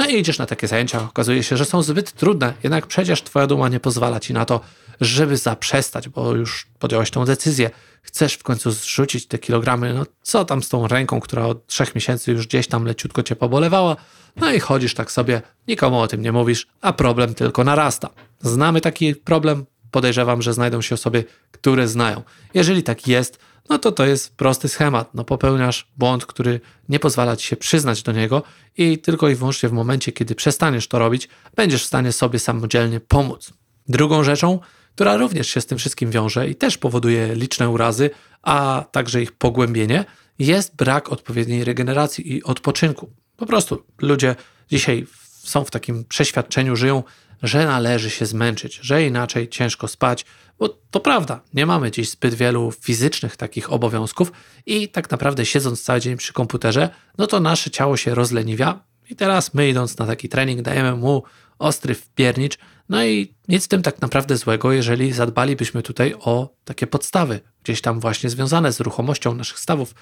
No 0.00 0.06
i 0.06 0.18
idziesz 0.18 0.38
na 0.38 0.46
takie 0.46 0.68
zajęcia, 0.68 1.02
okazuje 1.02 1.42
się, 1.42 1.56
że 1.56 1.64
są 1.64 1.82
zbyt 1.82 2.12
trudne, 2.12 2.54
jednak 2.62 2.86
przecież 2.86 3.22
twoja 3.22 3.46
duma 3.46 3.68
nie 3.68 3.80
pozwala 3.80 4.20
ci 4.20 4.32
na 4.32 4.44
to, 4.44 4.60
żeby 5.00 5.36
zaprzestać, 5.36 6.08
bo 6.08 6.34
już 6.34 6.66
podjąłeś 6.78 7.10
tą 7.10 7.24
decyzję. 7.24 7.70
Chcesz 8.02 8.34
w 8.34 8.42
końcu 8.42 8.70
zrzucić 8.70 9.26
te 9.26 9.38
kilogramy, 9.38 9.94
no 9.94 10.06
co 10.22 10.44
tam 10.44 10.62
z 10.62 10.68
tą 10.68 10.88
ręką, 10.88 11.20
która 11.20 11.46
od 11.46 11.66
trzech 11.66 11.94
miesięcy 11.94 12.32
już 12.32 12.46
gdzieś 12.46 12.66
tam 12.66 12.84
leciutko 12.84 13.22
cię 13.22 13.36
pobolewała, 13.36 13.96
no 14.36 14.52
i 14.52 14.60
chodzisz 14.60 14.94
tak 14.94 15.12
sobie, 15.12 15.42
nikomu 15.68 16.00
o 16.00 16.08
tym 16.08 16.22
nie 16.22 16.32
mówisz, 16.32 16.66
a 16.80 16.92
problem 16.92 17.34
tylko 17.34 17.64
narasta. 17.64 18.10
Znamy 18.40 18.80
taki 18.80 19.14
problem, 19.14 19.66
podejrzewam, 19.90 20.42
że 20.42 20.54
znajdą 20.54 20.82
się 20.82 20.94
osoby, 20.94 21.24
które 21.50 21.88
znają. 21.88 22.22
Jeżeli 22.54 22.82
tak 22.82 23.06
jest, 23.08 23.38
no 23.68 23.78
to 23.78 23.92
to 23.92 24.06
jest 24.06 24.36
prosty 24.36 24.68
schemat. 24.68 25.14
No 25.14 25.24
popełniasz 25.24 25.88
błąd, 25.96 26.26
który 26.26 26.60
nie 26.88 26.98
pozwala 26.98 27.36
ci 27.36 27.46
się 27.46 27.56
przyznać 27.56 28.02
do 28.02 28.12
niego 28.12 28.42
i 28.76 28.98
tylko 28.98 29.28
i 29.28 29.34
wyłącznie 29.34 29.68
w 29.68 29.72
momencie, 29.72 30.12
kiedy 30.12 30.34
przestaniesz 30.34 30.88
to 30.88 30.98
robić, 30.98 31.28
będziesz 31.56 31.82
w 31.82 31.86
stanie 31.86 32.12
sobie 32.12 32.38
samodzielnie 32.38 33.00
pomóc. 33.00 33.52
Drugą 33.88 34.24
rzeczą, 34.24 34.58
która 34.94 35.16
również 35.16 35.48
się 35.48 35.60
z 35.60 35.66
tym 35.66 35.78
wszystkim 35.78 36.10
wiąże 36.10 36.48
i 36.48 36.54
też 36.54 36.78
powoduje 36.78 37.34
liczne 37.34 37.70
urazy, 37.70 38.10
a 38.42 38.84
także 38.92 39.22
ich 39.22 39.32
pogłębienie, 39.32 40.04
jest 40.38 40.76
brak 40.76 41.12
odpowiedniej 41.12 41.64
regeneracji 41.64 42.36
i 42.36 42.42
odpoczynku. 42.42 43.10
Po 43.36 43.46
prostu 43.46 43.84
ludzie 43.98 44.36
dzisiaj 44.70 45.06
są 45.26 45.64
w 45.64 45.70
takim 45.70 46.04
przeświadczeniu, 46.04 46.76
żyją, 46.76 47.02
że 47.42 47.66
należy 47.66 48.10
się 48.10 48.26
zmęczyć, 48.26 48.78
że 48.82 49.04
inaczej 49.04 49.48
ciężko 49.48 49.88
spać, 49.88 50.24
bo 50.58 50.68
to 50.90 51.00
prawda, 51.00 51.40
nie 51.54 51.66
mamy 51.66 51.90
dziś 51.90 52.10
zbyt 52.10 52.34
wielu 52.34 52.72
fizycznych 52.80 53.36
takich 53.36 53.72
obowiązków 53.72 54.32
i 54.66 54.88
tak 54.88 55.10
naprawdę 55.10 55.46
siedząc 55.46 55.82
cały 55.82 56.00
dzień 56.00 56.16
przy 56.16 56.32
komputerze, 56.32 56.90
no 57.18 57.26
to 57.26 57.40
nasze 57.40 57.70
ciało 57.70 57.96
się 57.96 58.14
rozleniwia 58.14 58.80
i 59.10 59.16
teraz 59.16 59.54
my 59.54 59.68
idąc 59.68 59.98
na 59.98 60.06
taki 60.06 60.28
trening 60.28 60.62
dajemy 60.62 60.96
mu 60.96 61.22
ostry 61.58 61.94
wpiernicz, 61.94 62.58
no 62.88 63.04
i 63.04 63.34
nic 63.48 63.64
w 63.64 63.68
tym 63.68 63.82
tak 63.82 64.00
naprawdę 64.00 64.36
złego, 64.36 64.72
jeżeli 64.72 65.12
zadbalibyśmy 65.12 65.82
tutaj 65.82 66.14
o 66.20 66.54
takie 66.64 66.86
podstawy, 66.86 67.40
gdzieś 67.64 67.80
tam 67.80 68.00
właśnie 68.00 68.30
związane 68.30 68.72
z 68.72 68.80
ruchomością 68.80 69.34
naszych 69.34 69.58
stawów, 69.58 69.94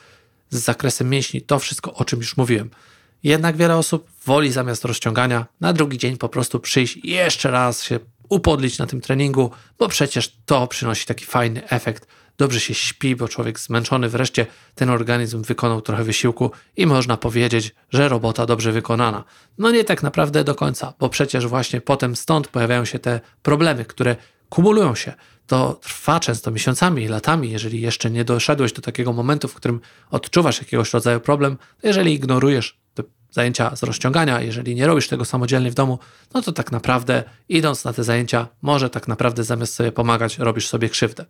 z 0.50 0.58
zakresem 0.58 1.10
mięśni, 1.10 1.42
to 1.42 1.58
wszystko 1.58 1.94
o 1.94 2.04
czym 2.04 2.18
już 2.18 2.36
mówiłem. 2.36 2.70
Jednak 3.22 3.56
wiele 3.56 3.76
osób 3.76 4.10
woli 4.26 4.52
zamiast 4.52 4.84
rozciągania 4.84 5.46
na 5.60 5.72
drugi 5.72 5.98
dzień 5.98 6.16
po 6.16 6.28
prostu 6.28 6.60
przyjść 6.60 6.96
i 6.96 7.10
jeszcze 7.10 7.50
raz 7.50 7.82
się 7.82 8.00
upodlić 8.28 8.78
na 8.78 8.86
tym 8.86 9.00
treningu, 9.00 9.50
bo 9.78 9.88
przecież 9.88 10.36
to 10.46 10.66
przynosi 10.66 11.06
taki 11.06 11.24
fajny 11.24 11.68
efekt. 11.68 12.06
Dobrze 12.38 12.60
się 12.60 12.74
śpi, 12.74 13.16
bo 13.16 13.28
człowiek 13.28 13.60
zmęczony, 13.60 14.08
wreszcie 14.08 14.46
ten 14.74 14.90
organizm 14.90 15.42
wykonał 15.42 15.82
trochę 15.82 16.04
wysiłku 16.04 16.50
i 16.76 16.86
można 16.86 17.16
powiedzieć, 17.16 17.74
że 17.90 18.08
robota 18.08 18.46
dobrze 18.46 18.72
wykonana. 18.72 19.24
No 19.58 19.70
nie 19.70 19.84
tak 19.84 20.02
naprawdę 20.02 20.44
do 20.44 20.54
końca, 20.54 20.94
bo 20.98 21.08
przecież 21.08 21.46
właśnie 21.46 21.80
potem 21.80 22.16
stąd 22.16 22.48
pojawiają 22.48 22.84
się 22.84 22.98
te 22.98 23.20
problemy, 23.42 23.84
które 23.84 24.16
kumulują 24.48 24.94
się. 24.94 25.12
To 25.46 25.74
trwa 25.82 26.20
często 26.20 26.50
miesiącami 26.50 27.02
i 27.02 27.08
latami, 27.08 27.50
jeżeli 27.50 27.80
jeszcze 27.80 28.10
nie 28.10 28.24
doszedłeś 28.24 28.72
do 28.72 28.82
takiego 28.82 29.12
momentu, 29.12 29.48
w 29.48 29.54
którym 29.54 29.80
odczuwasz 30.10 30.58
jakiegoś 30.58 30.92
rodzaju 30.92 31.20
problem, 31.20 31.56
to 31.56 31.86
jeżeli 31.86 32.14
ignorujesz 32.14 32.77
zajęcia 33.30 33.76
z 33.76 33.82
rozciągania, 33.82 34.40
jeżeli 34.40 34.74
nie 34.74 34.86
robisz 34.86 35.08
tego 35.08 35.24
samodzielnie 35.24 35.70
w 35.70 35.74
domu, 35.74 35.98
no 36.34 36.42
to 36.42 36.52
tak 36.52 36.72
naprawdę 36.72 37.24
idąc 37.48 37.84
na 37.84 37.92
te 37.92 38.04
zajęcia, 38.04 38.48
może 38.62 38.90
tak 38.90 39.08
naprawdę 39.08 39.44
zamiast 39.44 39.74
sobie 39.74 39.92
pomagać, 39.92 40.38
robisz 40.38 40.68
sobie 40.68 40.88
krzywdę. 40.88 41.24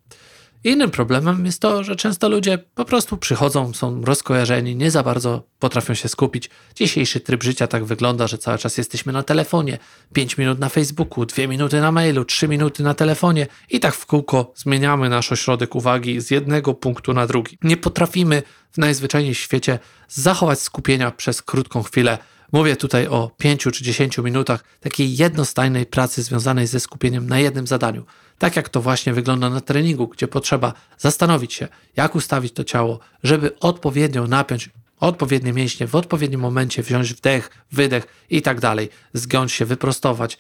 Innym 0.65 0.91
problemem 0.91 1.47
jest 1.47 1.61
to, 1.61 1.85
że 1.85 1.97
często 1.97 2.29
ludzie 2.29 2.59
po 2.59 2.85
prostu 2.85 3.17
przychodzą, 3.17 3.73
są 3.75 4.05
rozkojarzeni, 4.05 4.77
nie 4.77 4.91
za 4.91 5.03
bardzo 5.03 5.43
potrafią 5.59 5.95
się 5.95 6.09
skupić. 6.09 6.51
Dzisiejszy 6.75 7.21
tryb 7.21 7.43
życia 7.43 7.67
tak 7.67 7.85
wygląda, 7.85 8.27
że 8.27 8.39
cały 8.39 8.59
czas 8.59 8.79
jesteśmy 8.79 9.13
na 9.13 9.23
telefonie, 9.23 9.79
5 10.13 10.39
minut 10.39 10.59
na 10.59 10.69
Facebooku, 10.69 11.27
2 11.27 11.47
minuty 11.47 11.81
na 11.81 11.93
mailu, 11.93 12.25
3 12.25 12.49
minuty 12.49 12.83
na 12.83 12.95
telefonie 12.95 13.47
i 13.71 13.81
tak 13.81 13.95
w 13.95 14.07
kółko 14.07 14.53
zmieniamy 14.57 15.09
nasz 15.09 15.33
ośrodek 15.33 15.75
uwagi 15.75 16.21
z 16.21 16.31
jednego 16.31 16.75
punktu 16.75 17.13
na 17.13 17.27
drugi. 17.27 17.59
Nie 17.63 17.77
potrafimy 17.77 18.43
w 18.73 18.79
najzwyczajniej 18.79 19.35
świecie 19.35 19.79
zachować 20.09 20.61
skupienia 20.61 21.11
przez 21.11 21.43
krótką 21.43 21.83
chwilę. 21.83 22.19
Mówię 22.53 22.77
tutaj 22.77 23.07
o 23.07 23.31
5 23.39 23.63
czy 23.63 23.85
10 23.85 24.19
minutach 24.19 24.65
takiej 24.81 25.17
jednostajnej 25.17 25.87
pracy 25.87 26.23
związanej 26.23 26.67
ze 26.67 26.81
skupieniem 26.81 27.29
na 27.29 27.39
jednym 27.39 27.67
zadaniu. 27.67 28.05
Tak 28.39 28.57
jak 28.57 28.69
to 28.69 28.81
właśnie 28.81 29.13
wygląda 29.13 29.51
na 29.51 29.61
treningu, 29.61 30.09
gdzie 30.09 30.29
potrzeba 30.29 30.73
zastanowić 30.99 31.55
się, 31.55 31.69
jak 31.97 32.15
ustawić 32.15 32.53
to 32.53 32.65
ciało, 32.65 32.99
żeby 33.23 33.59
odpowiednio 33.59 34.27
napiąć 34.27 34.71
odpowiednie 35.01 35.53
mięśnie, 35.53 35.87
w 35.87 35.95
odpowiednim 35.95 36.41
momencie 36.41 36.83
wziąć 36.83 37.15
wdech, 37.15 37.51
wydech 37.73 38.07
i 38.31 38.43
tak 38.43 38.61
dalej, 38.61 38.89
zgiąć 39.13 39.53
się, 39.53 39.65
wyprostować. 39.65 40.39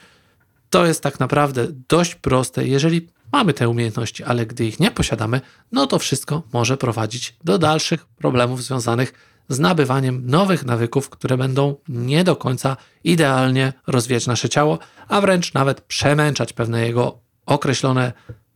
To 0.70 0.86
jest 0.86 1.02
tak 1.02 1.20
naprawdę 1.20 1.66
dość 1.88 2.14
proste, 2.14 2.68
jeżeli 2.68 3.08
mamy 3.32 3.54
te 3.54 3.68
umiejętności, 3.68 4.24
ale 4.24 4.46
gdy 4.46 4.66
ich 4.66 4.80
nie 4.80 4.90
posiadamy, 4.90 5.40
no 5.72 5.86
to 5.86 5.98
wszystko 5.98 6.42
może 6.52 6.76
prowadzić 6.76 7.36
do 7.44 7.58
dalszych 7.58 8.06
problemów 8.06 8.64
związanych 8.64 9.12
z 9.48 9.58
nabywaniem 9.58 10.22
nowych 10.26 10.64
nawyków, 10.64 11.10
które 11.10 11.36
będą 11.36 11.76
nie 11.88 12.24
do 12.24 12.36
końca 12.36 12.76
idealnie 13.04 13.72
rozwijać 13.86 14.26
nasze 14.26 14.48
ciało, 14.48 14.78
a 15.08 15.20
wręcz 15.20 15.54
nawet 15.54 15.80
przemęczać 15.80 16.52
pewne 16.52 16.86
jego 16.86 17.18
określone 17.46 18.12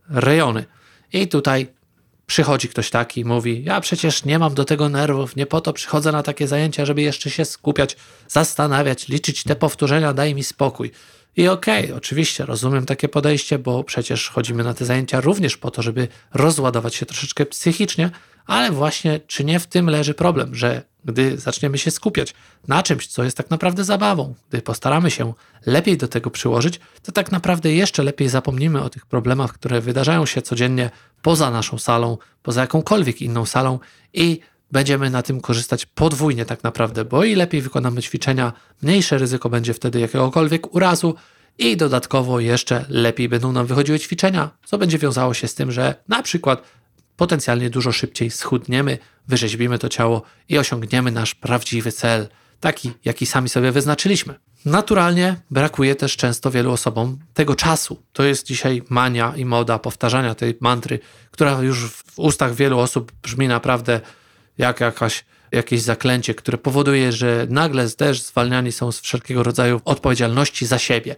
rejony. 0.09 0.65
I 1.13 1.29
tutaj 1.29 1.67
przychodzi 2.27 2.69
ktoś 2.69 2.91
taki 2.91 3.21
i 3.21 3.25
mówi: 3.25 3.65
Ja 3.65 3.81
przecież 3.81 4.25
nie 4.25 4.39
mam 4.39 4.55
do 4.55 4.65
tego 4.65 4.89
nerwów, 4.89 5.37
nie 5.37 5.47
po 5.47 5.61
to 5.61 5.73
przychodzę 5.73 6.13
na 6.13 6.23
takie 6.23 6.49
zajęcia, 6.49 6.85
żeby 6.85 7.03
jeszcze 7.03 7.31
się 7.31 7.45
skupiać, 7.45 7.97
zastanawiać, 8.29 9.09
liczyć 9.09 9.45
te 9.45 9.57
powtórzenia, 9.57 10.13
daj 10.13 10.35
mi 10.35 10.45
spokój. 10.45 10.91
I 11.37 11.49
okej, 11.49 11.85
okay, 11.85 11.97
oczywiście 11.97 12.47
rozumiem 12.47 12.87
takie 12.87 13.09
podejście, 13.09 13.59
bo 13.59 13.85
przecież 13.85 14.29
chodzimy 14.29 14.65
na 14.65 14.75
te 14.75 14.85
zajęcia 14.85 15.21
również 15.21 15.57
po 15.57 15.71
to, 15.71 15.83
żeby 15.83 16.09
rozładować 16.35 16.95
się 16.95 17.07
troszeczkę 17.07 17.47
psychicznie, 17.47 18.11
ale 18.47 18.71
właśnie 18.71 19.21
czy 19.27 19.45
nie 19.45 19.61
w 19.61 19.67
tym 19.67 19.91
leży 19.91 20.15
problem, 20.15 20.55
że 20.55 20.83
gdy 21.05 21.39
zaczniemy 21.39 21.79
się 21.79 21.91
skupiać 21.91 22.35
na 22.69 22.83
czymś, 22.83 23.07
co 23.07 23.25
jest 23.25 23.37
tak 23.37 23.51
naprawdę 23.51 23.85
zabawą, 23.85 24.35
gdy 24.49 24.63
postaramy 24.63 25.11
się 25.11 25.33
lepiej 25.67 25.97
do 25.97 26.09
tego 26.09 26.31
przyłożyć, 26.31 26.81
to 27.03 27.13
tak 27.13 27.33
naprawdę 27.33 27.73
jeszcze 27.73 28.03
lepiej 28.03 28.29
zapomnimy 28.29 28.83
o 28.83 28.91
tych 28.91 29.07
problemach, 29.07 29.53
które 29.53 29.81
wydarzają 29.81 30.27
się 30.27 30.43
codziennie 30.43 30.91
poza 31.23 31.51
naszą 31.51 31.79
salą, 31.79 32.19
poza 32.43 32.61
jakąkolwiek 32.61 33.23
inną 33.23 33.47
salą 33.47 33.79
i 34.13 34.41
będziemy 34.73 35.11
na 35.11 35.23
tym 35.23 35.41
korzystać 35.41 35.87
podwójnie 35.87 36.45
tak 36.45 36.63
naprawdę, 36.63 37.05
bo 37.05 37.25
i 37.25 37.35
lepiej 37.35 37.63
wykonamy 37.63 38.03
ćwiczenia, 38.03 38.53
mniejsze 38.83 39.19
ryzyko 39.19 39.49
będzie 39.49 39.75
wtedy 39.75 40.01
jakiegokolwiek 40.01 40.75
urazu 40.75 41.15
i 41.59 41.77
dodatkowo 41.77 42.41
jeszcze 42.41 42.85
lepiej 42.89 43.29
będą 43.29 43.53
nam 43.53 43.67
wychodziły 43.67 43.99
ćwiczenia, 43.99 44.51
co 44.65 44.79
będzie 44.79 44.99
wiązało 44.99 45.35
się 45.35 45.49
z 45.49 45.55
tym, 45.55 45.73
że 45.73 45.95
na 46.09 46.23
przykład 46.23 46.63
potencjalnie 47.17 47.71
dużo 47.71 47.93
szybciej 47.93 48.31
schudniemy, 48.31 48.99
wyrzeźbimy 49.29 49.79
to 49.79 49.89
ciało 49.89 50.23
i 50.49 50.59
osiągniemy 50.59 51.11
nasz 51.11 51.35
prawdziwy 51.35 51.93
cel, 51.93 52.29
taki 52.61 52.93
jaki 53.05 53.27
sami 53.27 53.49
sobie 53.49 53.73
wyznaczyliśmy. 53.73 54.35
Naturalnie 54.65 55.37
brakuje 55.51 55.95
też 55.95 56.17
często 56.17 56.51
wielu 56.51 56.73
osobom 56.73 57.19
tego 57.35 57.55
czasu. 57.55 58.03
To 58.13 58.23
jest 58.23 58.47
dzisiaj 58.47 58.83
mania 58.89 59.33
i 59.37 59.45
moda 59.45 59.79
powtarzania 59.79 60.35
tej 60.35 60.57
mantry, 60.61 60.99
która 61.31 61.63
już 61.63 61.91
w 61.91 62.19
ustach 62.19 62.55
wielu 62.55 62.79
osób 62.79 63.13
brzmi 63.23 63.49
naprawdę 63.49 64.01
jak 64.59 64.81
jakaś, 64.81 65.25
jakieś 65.53 65.83
zaklęcie, 65.83 66.35
które 66.35 66.59
powoduje, 66.59 67.13
że 67.13 67.47
nagle 67.51 67.91
też 67.91 68.23
zwalniani 68.23 68.73
są 68.73 68.93
z 68.93 69.01
wszelkiego 69.01 69.43
rodzaju 69.43 69.81
odpowiedzialności 69.85 70.67
za 70.67 70.79
siebie. 70.79 71.17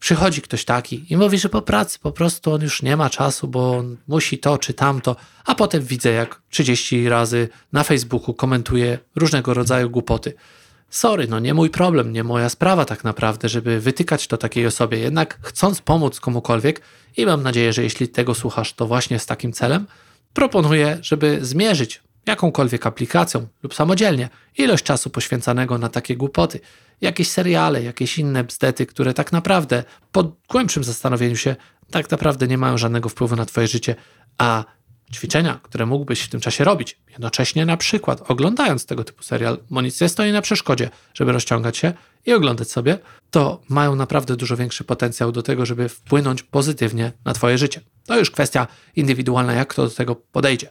Przychodzi 0.00 0.42
ktoś 0.42 0.64
taki 0.64 1.12
i 1.12 1.16
mówi, 1.16 1.38
że 1.38 1.48
po 1.48 1.62
pracy 1.62 1.98
po 1.98 2.12
prostu 2.12 2.52
on 2.52 2.62
już 2.62 2.82
nie 2.82 2.96
ma 2.96 3.10
czasu, 3.10 3.48
bo 3.48 3.76
on 3.76 3.96
musi 4.08 4.38
to 4.38 4.58
czy 4.58 4.74
tamto, 4.74 5.16
a 5.44 5.54
potem 5.54 5.82
widzę, 5.82 6.10
jak 6.10 6.42
30 6.50 7.08
razy 7.08 7.48
na 7.72 7.84
Facebooku 7.84 8.34
komentuje 8.34 8.98
różnego 9.16 9.54
rodzaju 9.54 9.90
głupoty. 9.90 10.34
Sorry, 10.90 11.28
no 11.28 11.38
nie 11.38 11.54
mój 11.54 11.70
problem, 11.70 12.12
nie 12.12 12.24
moja 12.24 12.48
sprawa 12.48 12.84
tak 12.84 13.04
naprawdę, 13.04 13.48
żeby 13.48 13.80
wytykać 13.80 14.26
to 14.26 14.36
takiej 14.36 14.66
osobie. 14.66 14.98
Jednak 14.98 15.38
chcąc 15.42 15.80
pomóc 15.80 16.20
komukolwiek 16.20 16.80
i 17.16 17.26
mam 17.26 17.42
nadzieję, 17.42 17.72
że 17.72 17.82
jeśli 17.82 18.08
tego 18.08 18.34
słuchasz, 18.34 18.72
to 18.72 18.86
właśnie 18.86 19.18
z 19.18 19.26
takim 19.26 19.52
celem, 19.52 19.86
proponuję, 20.34 20.98
żeby 21.02 21.38
zmierzyć 21.42 22.00
jakąkolwiek 22.30 22.86
aplikacją 22.86 23.46
lub 23.62 23.74
samodzielnie. 23.74 24.28
Ilość 24.58 24.84
czasu 24.84 25.10
poświęcanego 25.10 25.78
na 25.78 25.88
takie 25.88 26.16
głupoty, 26.16 26.60
jakieś 27.00 27.28
seriale, 27.28 27.82
jakieś 27.82 28.18
inne 28.18 28.44
bzdety, 28.44 28.86
które 28.86 29.14
tak 29.14 29.32
naprawdę 29.32 29.84
po 30.12 30.32
głębszym 30.48 30.84
zastanowieniu 30.84 31.36
się 31.36 31.56
tak 31.90 32.10
naprawdę 32.10 32.48
nie 32.48 32.58
mają 32.58 32.78
żadnego 32.78 33.08
wpływu 33.08 33.36
na 33.36 33.46
Twoje 33.46 33.66
życie, 33.66 33.94
a 34.38 34.64
ćwiczenia, 35.14 35.60
które 35.62 35.86
mógłbyś 35.86 36.20
w 36.20 36.28
tym 36.28 36.40
czasie 36.40 36.64
robić, 36.64 36.98
jednocześnie 37.10 37.66
na 37.66 37.76
przykład 37.76 38.30
oglądając 38.30 38.86
tego 38.86 39.04
typu 39.04 39.22
serial, 39.22 39.58
bo 39.70 39.82
nic 39.82 40.00
nie 40.00 40.08
stoi 40.08 40.32
na 40.32 40.42
przeszkodzie, 40.42 40.90
żeby 41.14 41.32
rozciągać 41.32 41.76
się 41.76 41.92
i 42.26 42.32
oglądać 42.32 42.70
sobie, 42.70 42.98
to 43.30 43.60
mają 43.68 43.96
naprawdę 43.96 44.36
dużo 44.36 44.56
większy 44.56 44.84
potencjał 44.84 45.32
do 45.32 45.42
tego, 45.42 45.66
żeby 45.66 45.88
wpłynąć 45.88 46.42
pozytywnie 46.42 47.12
na 47.24 47.32
Twoje 47.32 47.58
życie. 47.58 47.80
To 48.06 48.18
już 48.18 48.30
kwestia 48.30 48.66
indywidualna, 48.96 49.52
jak 49.52 49.68
kto 49.68 49.82
do 49.82 49.90
tego 49.90 50.14
podejdzie 50.14 50.70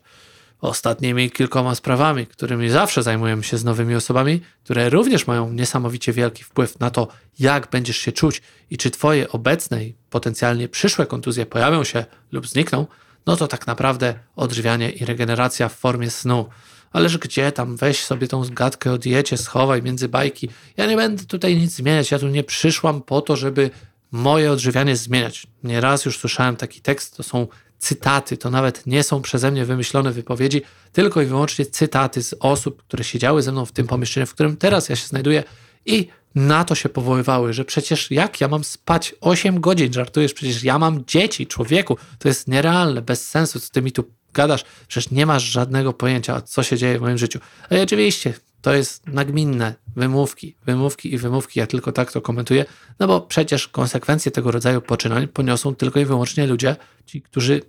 ostatnimi 0.61 1.31
kilkoma 1.31 1.75
sprawami, 1.75 2.27
którymi 2.27 2.69
zawsze 2.69 3.03
zajmujemy 3.03 3.43
się 3.43 3.57
z 3.57 3.63
nowymi 3.63 3.95
osobami, 3.95 4.41
które 4.63 4.89
również 4.89 5.27
mają 5.27 5.53
niesamowicie 5.53 6.13
wielki 6.13 6.43
wpływ 6.43 6.79
na 6.79 6.89
to, 6.89 7.07
jak 7.39 7.69
będziesz 7.71 7.97
się 7.97 8.11
czuć 8.11 8.41
i 8.69 8.77
czy 8.77 8.91
Twoje 8.91 9.29
obecne 9.29 9.85
i 9.85 9.95
potencjalnie 10.09 10.69
przyszłe 10.69 11.05
kontuzje 11.05 11.45
pojawią 11.45 11.83
się 11.83 12.05
lub 12.31 12.47
znikną, 12.47 12.87
no 13.25 13.35
to 13.35 13.47
tak 13.47 13.67
naprawdę 13.67 14.13
odżywianie 14.35 14.89
i 14.89 15.05
regeneracja 15.05 15.69
w 15.69 15.73
formie 15.73 16.09
snu. 16.09 16.49
Ależ 16.91 17.17
gdzie 17.17 17.51
tam, 17.51 17.77
weź 17.77 18.03
sobie 18.03 18.27
tą 18.27 18.43
zgadkę 18.43 18.91
o 18.91 18.97
diecie, 18.97 19.37
schowaj 19.37 19.81
między 19.81 20.09
bajki. 20.09 20.49
Ja 20.77 20.85
nie 20.85 20.95
będę 20.95 21.25
tutaj 21.25 21.57
nic 21.57 21.75
zmieniać, 21.75 22.11
ja 22.11 22.19
tu 22.19 22.27
nie 22.27 22.43
przyszłam 22.43 23.01
po 23.01 23.21
to, 23.21 23.35
żeby 23.35 23.69
moje 24.11 24.51
odżywianie 24.51 24.95
zmieniać. 24.95 25.47
Nieraz 25.63 26.05
już 26.05 26.19
słyszałem 26.19 26.55
taki 26.55 26.81
tekst, 26.81 27.17
to 27.17 27.23
są 27.23 27.47
cytaty, 27.79 28.38
to 28.38 28.50
nawet 28.50 28.88
nie 28.88 29.03
są 29.03 29.21
przeze 29.21 29.51
mnie 29.51 29.65
wymyślone 29.65 30.12
wypowiedzi, 30.12 30.62
tylko 30.91 31.21
i 31.21 31.25
wyłącznie 31.25 31.65
cytaty 31.65 32.24
z 32.24 32.36
osób, 32.39 32.83
które 32.83 33.03
siedziały 33.03 33.41
ze 33.41 33.51
mną 33.51 33.65
w 33.65 33.71
tym 33.71 33.88
pomieszczeniu, 33.88 34.25
w 34.25 34.33
którym 34.33 34.57
teraz 34.57 34.89
ja 34.89 34.95
się 34.95 35.07
znajduję 35.07 35.43
i 35.86 36.07
na 36.36 36.63
to 36.63 36.75
się 36.75 36.89
powoływały, 36.89 37.53
że 37.53 37.65
przecież 37.65 38.12
jak 38.12 38.41
ja 38.41 38.48
mam 38.48 38.63
spać 38.63 39.15
8 39.21 39.62
godzin, 39.62 39.93
żartujesz, 39.93 40.33
przecież 40.33 40.63
ja 40.63 40.79
mam 40.79 41.05
dzieci, 41.05 41.48
człowieku, 41.48 41.98
to 42.19 42.27
jest 42.27 42.48
nierealne, 42.48 43.01
bez 43.01 43.29
sensu, 43.29 43.59
co 43.59 43.69
ty 43.71 43.81
mi 43.81 43.91
tu 43.91 44.03
gadasz, 44.33 44.65
przecież 44.88 45.12
nie 45.12 45.25
masz 45.25 45.43
żadnego 45.43 45.93
pojęcia, 45.93 46.41
co 46.41 46.63
się 46.63 46.77
dzieje 46.77 47.00
w 47.00 47.01
moim 47.01 47.17
życiu. 47.17 47.39
A 47.69 47.81
oczywiście, 47.81 48.33
to 48.61 48.73
jest 48.73 49.07
nagminne 49.07 49.75
wymówki, 49.95 50.55
wymówki 50.65 51.13
i 51.13 51.17
wymówki. 51.17 51.59
Ja 51.59 51.67
tylko 51.67 51.91
tak 51.91 52.11
to 52.11 52.21
komentuję, 52.21 52.65
no 52.99 53.07
bo 53.07 53.21
przecież 53.21 53.67
konsekwencje 53.67 54.31
tego 54.31 54.51
rodzaju 54.51 54.81
poczynań 54.81 55.27
poniosą 55.27 55.75
tylko 55.75 55.99
i 55.99 56.05
wyłącznie 56.05 56.47
ludzie, 56.47 56.75
ci, 57.05 57.21
którzy 57.21 57.61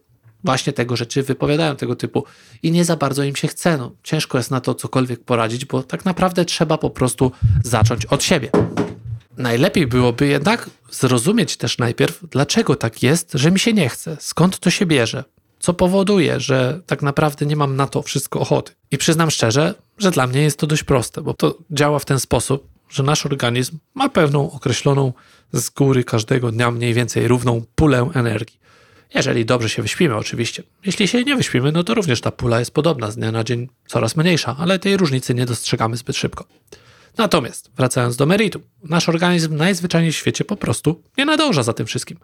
właśnie 0.44 0.72
tego 0.72 0.96
rzeczy 0.96 1.22
wypowiadają, 1.22 1.76
tego 1.76 1.96
typu 1.96 2.24
i 2.62 2.70
nie 2.70 2.84
za 2.84 2.96
bardzo 2.96 3.22
im 3.22 3.36
się 3.36 3.48
chce. 3.48 3.78
No, 3.78 3.92
ciężko 4.02 4.38
jest 4.38 4.50
na 4.50 4.60
to 4.60 4.74
cokolwiek 4.74 5.24
poradzić, 5.24 5.64
bo 5.64 5.82
tak 5.82 6.04
naprawdę 6.04 6.44
trzeba 6.44 6.78
po 6.78 6.90
prostu 6.90 7.32
zacząć 7.64 8.06
od 8.06 8.22
siebie. 8.22 8.50
Najlepiej 9.36 9.86
byłoby 9.86 10.26
jednak 10.26 10.70
zrozumieć 10.90 11.56
też 11.56 11.78
najpierw, 11.78 12.24
dlaczego 12.30 12.76
tak 12.76 13.02
jest, 13.02 13.30
że 13.34 13.50
mi 13.50 13.58
się 13.58 13.72
nie 13.72 13.88
chce, 13.88 14.16
skąd 14.20 14.58
to 14.58 14.70
się 14.70 14.86
bierze, 14.86 15.24
co 15.60 15.74
powoduje, 15.74 16.40
że 16.40 16.80
tak 16.86 17.02
naprawdę 17.02 17.46
nie 17.46 17.56
mam 17.56 17.76
na 17.76 17.86
to 17.86 18.02
wszystko 18.02 18.40
ochoty. 18.40 18.72
I 18.90 18.98
przyznam 18.98 19.30
szczerze, 19.30 19.74
że 19.98 20.10
dla 20.10 20.26
mnie 20.26 20.42
jest 20.42 20.58
to 20.58 20.66
dość 20.66 20.84
proste, 20.84 21.22
bo 21.22 21.34
to 21.34 21.58
działa 21.70 21.98
w 21.98 22.04
ten 22.04 22.20
sposób, 22.20 22.68
że 22.88 23.02
nasz 23.02 23.26
organizm 23.26 23.78
ma 23.94 24.08
pewną 24.08 24.52
określoną 24.52 25.12
z 25.52 25.70
góry 25.70 26.04
każdego 26.04 26.52
dnia 26.52 26.70
mniej 26.70 26.94
więcej 26.94 27.28
równą 27.28 27.62
pulę 27.74 28.10
energii. 28.14 28.60
Jeżeli 29.14 29.44
dobrze 29.44 29.68
się 29.68 29.82
wyśpimy, 29.82 30.16
oczywiście. 30.16 30.62
Jeśli 30.84 31.08
się 31.08 31.24
nie 31.24 31.36
wyśpimy, 31.36 31.72
no 31.72 31.84
to 31.84 31.94
również 31.94 32.20
ta 32.20 32.30
pula 32.30 32.58
jest 32.58 32.70
podobna, 32.70 33.10
z 33.10 33.16
dnia 33.16 33.32
na 33.32 33.44
dzień 33.44 33.68
coraz 33.86 34.16
mniejsza, 34.16 34.56
ale 34.58 34.78
tej 34.78 34.96
różnicy 34.96 35.34
nie 35.34 35.46
dostrzegamy 35.46 35.96
zbyt 35.96 36.16
szybko. 36.16 36.44
Natomiast, 37.16 37.70
wracając 37.76 38.16
do 38.16 38.26
meritum, 38.26 38.62
nasz 38.84 39.08
organizm 39.08 39.56
najzwyczajniej 39.56 40.12
w 40.12 40.16
świecie 40.16 40.44
po 40.44 40.56
prostu 40.56 41.02
nie 41.18 41.24
nadąża 41.24 41.62
za 41.62 41.72
tym 41.72 41.86
wszystkim. 41.86 42.18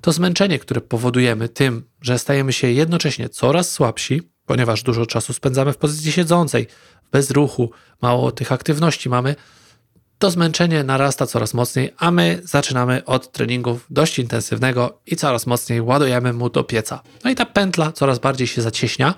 To 0.00 0.12
zmęczenie, 0.12 0.58
które 0.58 0.80
powodujemy 0.80 1.48
tym, 1.48 1.82
że 2.02 2.18
stajemy 2.18 2.52
się 2.52 2.70
jednocześnie 2.70 3.28
coraz 3.28 3.70
słabsi, 3.70 4.22
ponieważ 4.46 4.82
dużo 4.82 5.06
czasu 5.06 5.32
spędzamy 5.32 5.72
w 5.72 5.76
pozycji 5.76 6.12
siedzącej, 6.12 6.66
bez 7.12 7.30
ruchu, 7.30 7.70
mało 8.02 8.32
tych 8.32 8.52
aktywności 8.52 9.08
mamy, 9.08 9.36
to 10.18 10.30
zmęczenie 10.30 10.84
narasta 10.84 11.26
coraz 11.26 11.54
mocniej, 11.54 11.94
a 11.98 12.10
my 12.10 12.40
zaczynamy 12.44 13.04
od 13.04 13.32
treningów 13.32 13.86
dość 13.90 14.18
intensywnego 14.18 15.00
i 15.06 15.16
coraz 15.16 15.46
mocniej 15.46 15.80
ładujemy 15.80 16.32
mu 16.32 16.50
do 16.50 16.64
pieca. 16.64 17.02
No 17.24 17.30
i 17.30 17.34
ta 17.34 17.46
pętla 17.46 17.92
coraz 17.92 18.18
bardziej 18.18 18.46
się 18.46 18.62
zacieśnia 18.62 19.14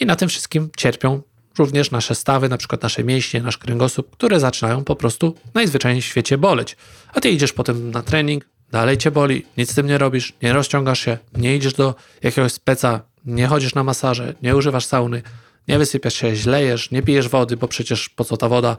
i 0.00 0.06
na 0.06 0.16
tym 0.16 0.28
wszystkim 0.28 0.70
cierpią 0.76 1.22
również 1.58 1.90
nasze 1.90 2.14
stawy, 2.14 2.48
na 2.48 2.56
przykład 2.58 2.82
nasze 2.82 3.04
mięśnie, 3.04 3.42
nasz 3.42 3.58
kręgosłup, 3.58 4.10
które 4.10 4.40
zaczynają 4.40 4.84
po 4.84 4.96
prostu 4.96 5.34
najzwyczajniej 5.54 6.02
w 6.02 6.04
świecie 6.04 6.38
boleć. 6.38 6.76
A 7.12 7.20
ty 7.20 7.30
idziesz 7.30 7.52
potem 7.52 7.90
na 7.90 8.02
trening, 8.02 8.44
dalej 8.70 8.98
cię 8.98 9.10
boli, 9.10 9.46
nic 9.56 9.72
z 9.72 9.74
tym 9.74 9.86
nie 9.86 9.98
robisz, 9.98 10.32
nie 10.42 10.52
rozciągasz 10.52 11.00
się, 11.00 11.18
nie 11.36 11.56
idziesz 11.56 11.74
do 11.74 11.94
jakiegoś 12.22 12.52
speca, 12.52 13.00
nie 13.24 13.46
chodzisz 13.46 13.74
na 13.74 13.84
masaże, 13.84 14.34
nie 14.42 14.56
używasz 14.56 14.84
sauny, 14.84 15.22
nie 15.68 15.78
wysypiasz 15.78 16.14
się, 16.14 16.36
źle 16.36 16.62
jesz, 16.62 16.90
nie 16.90 17.02
pijesz 17.02 17.28
wody, 17.28 17.56
bo 17.56 17.68
przecież 17.68 18.08
po 18.08 18.24
co 18.24 18.36
ta 18.36 18.48
woda? 18.48 18.76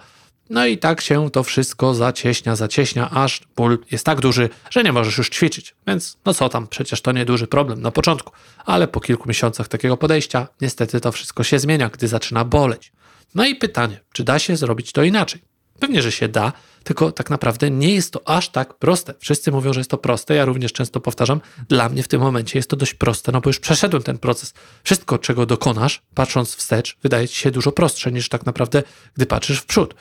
No 0.49 0.65
i 0.65 0.77
tak 0.77 1.01
się 1.01 1.31
to 1.31 1.43
wszystko 1.43 1.93
zacieśnia, 1.93 2.55
zacieśnia, 2.55 3.09
aż 3.09 3.41
ból 3.55 3.79
jest 3.91 4.05
tak 4.05 4.19
duży, 4.19 4.49
że 4.69 4.83
nie 4.83 4.91
możesz 4.91 5.17
już 5.17 5.29
ćwiczyć. 5.29 5.75
Więc 5.87 6.17
no 6.25 6.33
co 6.33 6.49
tam, 6.49 6.67
przecież 6.67 7.01
to 7.01 7.11
nie 7.11 7.25
duży 7.25 7.47
problem 7.47 7.81
na 7.81 7.91
początku, 7.91 8.33
ale 8.65 8.87
po 8.87 8.99
kilku 8.99 9.27
miesiącach 9.27 9.67
takiego 9.67 9.97
podejścia, 9.97 10.47
niestety 10.61 11.01
to 11.01 11.11
wszystko 11.11 11.43
się 11.43 11.59
zmienia, 11.59 11.89
gdy 11.89 12.07
zaczyna 12.07 12.45
boleć. 12.45 12.91
No 13.35 13.45
i 13.45 13.55
pytanie, 13.55 13.99
czy 14.13 14.23
da 14.23 14.39
się 14.39 14.57
zrobić 14.57 14.91
to 14.91 15.03
inaczej? 15.03 15.41
Pewnie, 15.79 16.01
że 16.01 16.11
się 16.11 16.27
da, 16.27 16.53
tylko 16.83 17.11
tak 17.11 17.29
naprawdę 17.29 17.71
nie 17.71 17.93
jest 17.93 18.13
to 18.13 18.27
aż 18.27 18.49
tak 18.49 18.73
proste. 18.73 19.13
Wszyscy 19.19 19.51
mówią, 19.51 19.73
że 19.73 19.79
jest 19.79 19.89
to 19.89 19.97
proste, 19.97 20.35
ja 20.35 20.45
również 20.45 20.73
często 20.73 20.99
powtarzam, 20.99 21.41
dla 21.69 21.89
mnie 21.89 22.03
w 22.03 22.07
tym 22.07 22.21
momencie 22.21 22.59
jest 22.59 22.69
to 22.69 22.75
dość 22.75 22.93
proste, 22.93 23.31
no 23.31 23.41
bo 23.41 23.49
już 23.49 23.59
przeszedłem 23.59 24.03
ten 24.03 24.17
proces. 24.17 24.53
Wszystko, 24.83 25.17
czego 25.17 25.45
dokonasz, 25.45 26.01
patrząc 26.13 26.55
wstecz, 26.55 26.97
wydaje 27.03 27.27
ci 27.27 27.37
się 27.37 27.51
dużo 27.51 27.71
prostsze 27.71 28.11
niż 28.11 28.29
tak 28.29 28.45
naprawdę, 28.45 28.83
gdy 29.15 29.25
patrzysz 29.25 29.59
w 29.59 29.65
przód. 29.65 29.95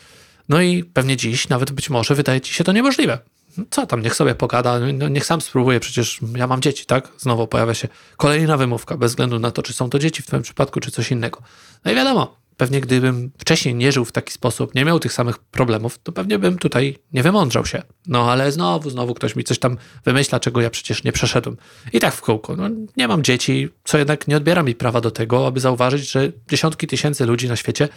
No 0.48 0.60
i 0.60 0.84
pewnie 0.84 1.16
dziś 1.16 1.48
nawet 1.48 1.72
być 1.72 1.90
może 1.90 2.14
wydaje 2.14 2.40
ci 2.40 2.54
się 2.54 2.64
to 2.64 2.72
niemożliwe. 2.72 3.18
No 3.56 3.64
co 3.70 3.86
tam, 3.86 4.02
niech 4.02 4.14
sobie 4.14 4.34
pogada, 4.34 4.80
no 4.94 5.08
niech 5.08 5.26
sam 5.26 5.40
spróbuje, 5.40 5.80
przecież 5.80 6.20
ja 6.36 6.46
mam 6.46 6.62
dzieci, 6.62 6.86
tak? 6.86 7.12
Znowu 7.18 7.46
pojawia 7.46 7.74
się 7.74 7.88
kolejna 8.16 8.56
wymówka, 8.56 8.96
bez 8.96 9.12
względu 9.12 9.38
na 9.38 9.50
to, 9.50 9.62
czy 9.62 9.72
są 9.72 9.90
to 9.90 9.98
dzieci 9.98 10.22
w 10.22 10.26
twoim 10.26 10.42
przypadku, 10.42 10.80
czy 10.80 10.90
coś 10.90 11.10
innego. 11.10 11.42
No 11.84 11.92
i 11.92 11.94
wiadomo, 11.94 12.36
pewnie 12.56 12.80
gdybym 12.80 13.30
wcześniej 13.38 13.74
nie 13.74 13.92
żył 13.92 14.04
w 14.04 14.12
taki 14.12 14.32
sposób, 14.32 14.74
nie 14.74 14.84
miał 14.84 14.98
tych 14.98 15.12
samych 15.12 15.38
problemów, 15.38 15.98
to 16.02 16.12
pewnie 16.12 16.38
bym 16.38 16.58
tutaj 16.58 16.98
nie 17.12 17.22
wymądrzał 17.22 17.66
się. 17.66 17.82
No 18.06 18.30
ale 18.30 18.52
znowu, 18.52 18.90
znowu 18.90 19.14
ktoś 19.14 19.36
mi 19.36 19.44
coś 19.44 19.58
tam 19.58 19.76
wymyśla, 20.04 20.40
czego 20.40 20.60
ja 20.60 20.70
przecież 20.70 21.04
nie 21.04 21.12
przeszedłem. 21.12 21.56
I 21.92 22.00
tak 22.00 22.14
w 22.14 22.20
kółko. 22.20 22.56
No, 22.56 22.68
nie 22.96 23.08
mam 23.08 23.22
dzieci, 23.22 23.68
co 23.84 23.98
jednak 23.98 24.28
nie 24.28 24.36
odbiera 24.36 24.62
mi 24.62 24.74
prawa 24.74 25.00
do 25.00 25.10
tego, 25.10 25.46
aby 25.46 25.60
zauważyć, 25.60 26.10
że 26.10 26.32
dziesiątki 26.50 26.86
tysięcy 26.86 27.26
ludzi 27.26 27.48
na 27.48 27.56
świecie, 27.56 27.88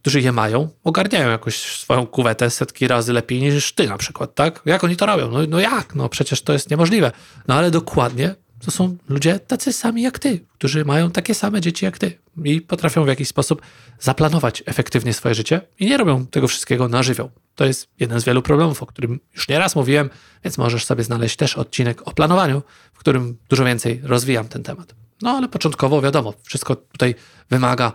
którzy 0.00 0.20
je 0.20 0.32
mają, 0.32 0.68
ogarniają 0.84 1.30
jakoś 1.30 1.56
swoją 1.56 2.06
kuwetę 2.06 2.50
setki 2.50 2.88
razy 2.88 3.12
lepiej 3.12 3.40
niż 3.40 3.72
ty 3.72 3.86
na 3.86 3.98
przykład, 3.98 4.34
tak? 4.34 4.62
Jak 4.64 4.84
oni 4.84 4.96
to 4.96 5.06
robią? 5.06 5.30
No, 5.30 5.38
no 5.48 5.60
jak? 5.60 5.94
No 5.94 6.08
przecież 6.08 6.42
to 6.42 6.52
jest 6.52 6.70
niemożliwe. 6.70 7.12
No 7.48 7.54
ale 7.54 7.70
dokładnie 7.70 8.34
to 8.64 8.70
są 8.70 8.96
ludzie 9.08 9.38
tacy 9.38 9.72
sami 9.72 10.02
jak 10.02 10.18
ty, 10.18 10.40
którzy 10.58 10.84
mają 10.84 11.10
takie 11.10 11.34
same 11.34 11.60
dzieci 11.60 11.84
jak 11.84 11.98
ty 11.98 12.18
i 12.44 12.60
potrafią 12.60 13.04
w 13.04 13.08
jakiś 13.08 13.28
sposób 13.28 13.62
zaplanować 14.00 14.62
efektywnie 14.66 15.12
swoje 15.12 15.34
życie 15.34 15.60
i 15.78 15.86
nie 15.86 15.96
robią 15.96 16.26
tego 16.26 16.48
wszystkiego 16.48 16.88
na 16.88 17.02
żywioł. 17.02 17.30
To 17.54 17.64
jest 17.64 17.88
jeden 18.00 18.20
z 18.20 18.24
wielu 18.24 18.42
problemów, 18.42 18.82
o 18.82 18.86
którym 18.86 19.20
już 19.34 19.48
nieraz 19.48 19.76
mówiłem, 19.76 20.10
więc 20.44 20.58
możesz 20.58 20.84
sobie 20.84 21.04
znaleźć 21.04 21.36
też 21.36 21.56
odcinek 21.56 22.08
o 22.08 22.12
planowaniu, 22.12 22.62
w 22.92 22.98
którym 22.98 23.36
dużo 23.48 23.64
więcej 23.64 24.00
rozwijam 24.04 24.48
ten 24.48 24.62
temat. 24.62 24.94
No 25.22 25.30
ale 25.30 25.48
początkowo 25.48 26.00
wiadomo, 26.00 26.34
wszystko 26.42 26.76
tutaj 26.76 27.14
wymaga 27.50 27.92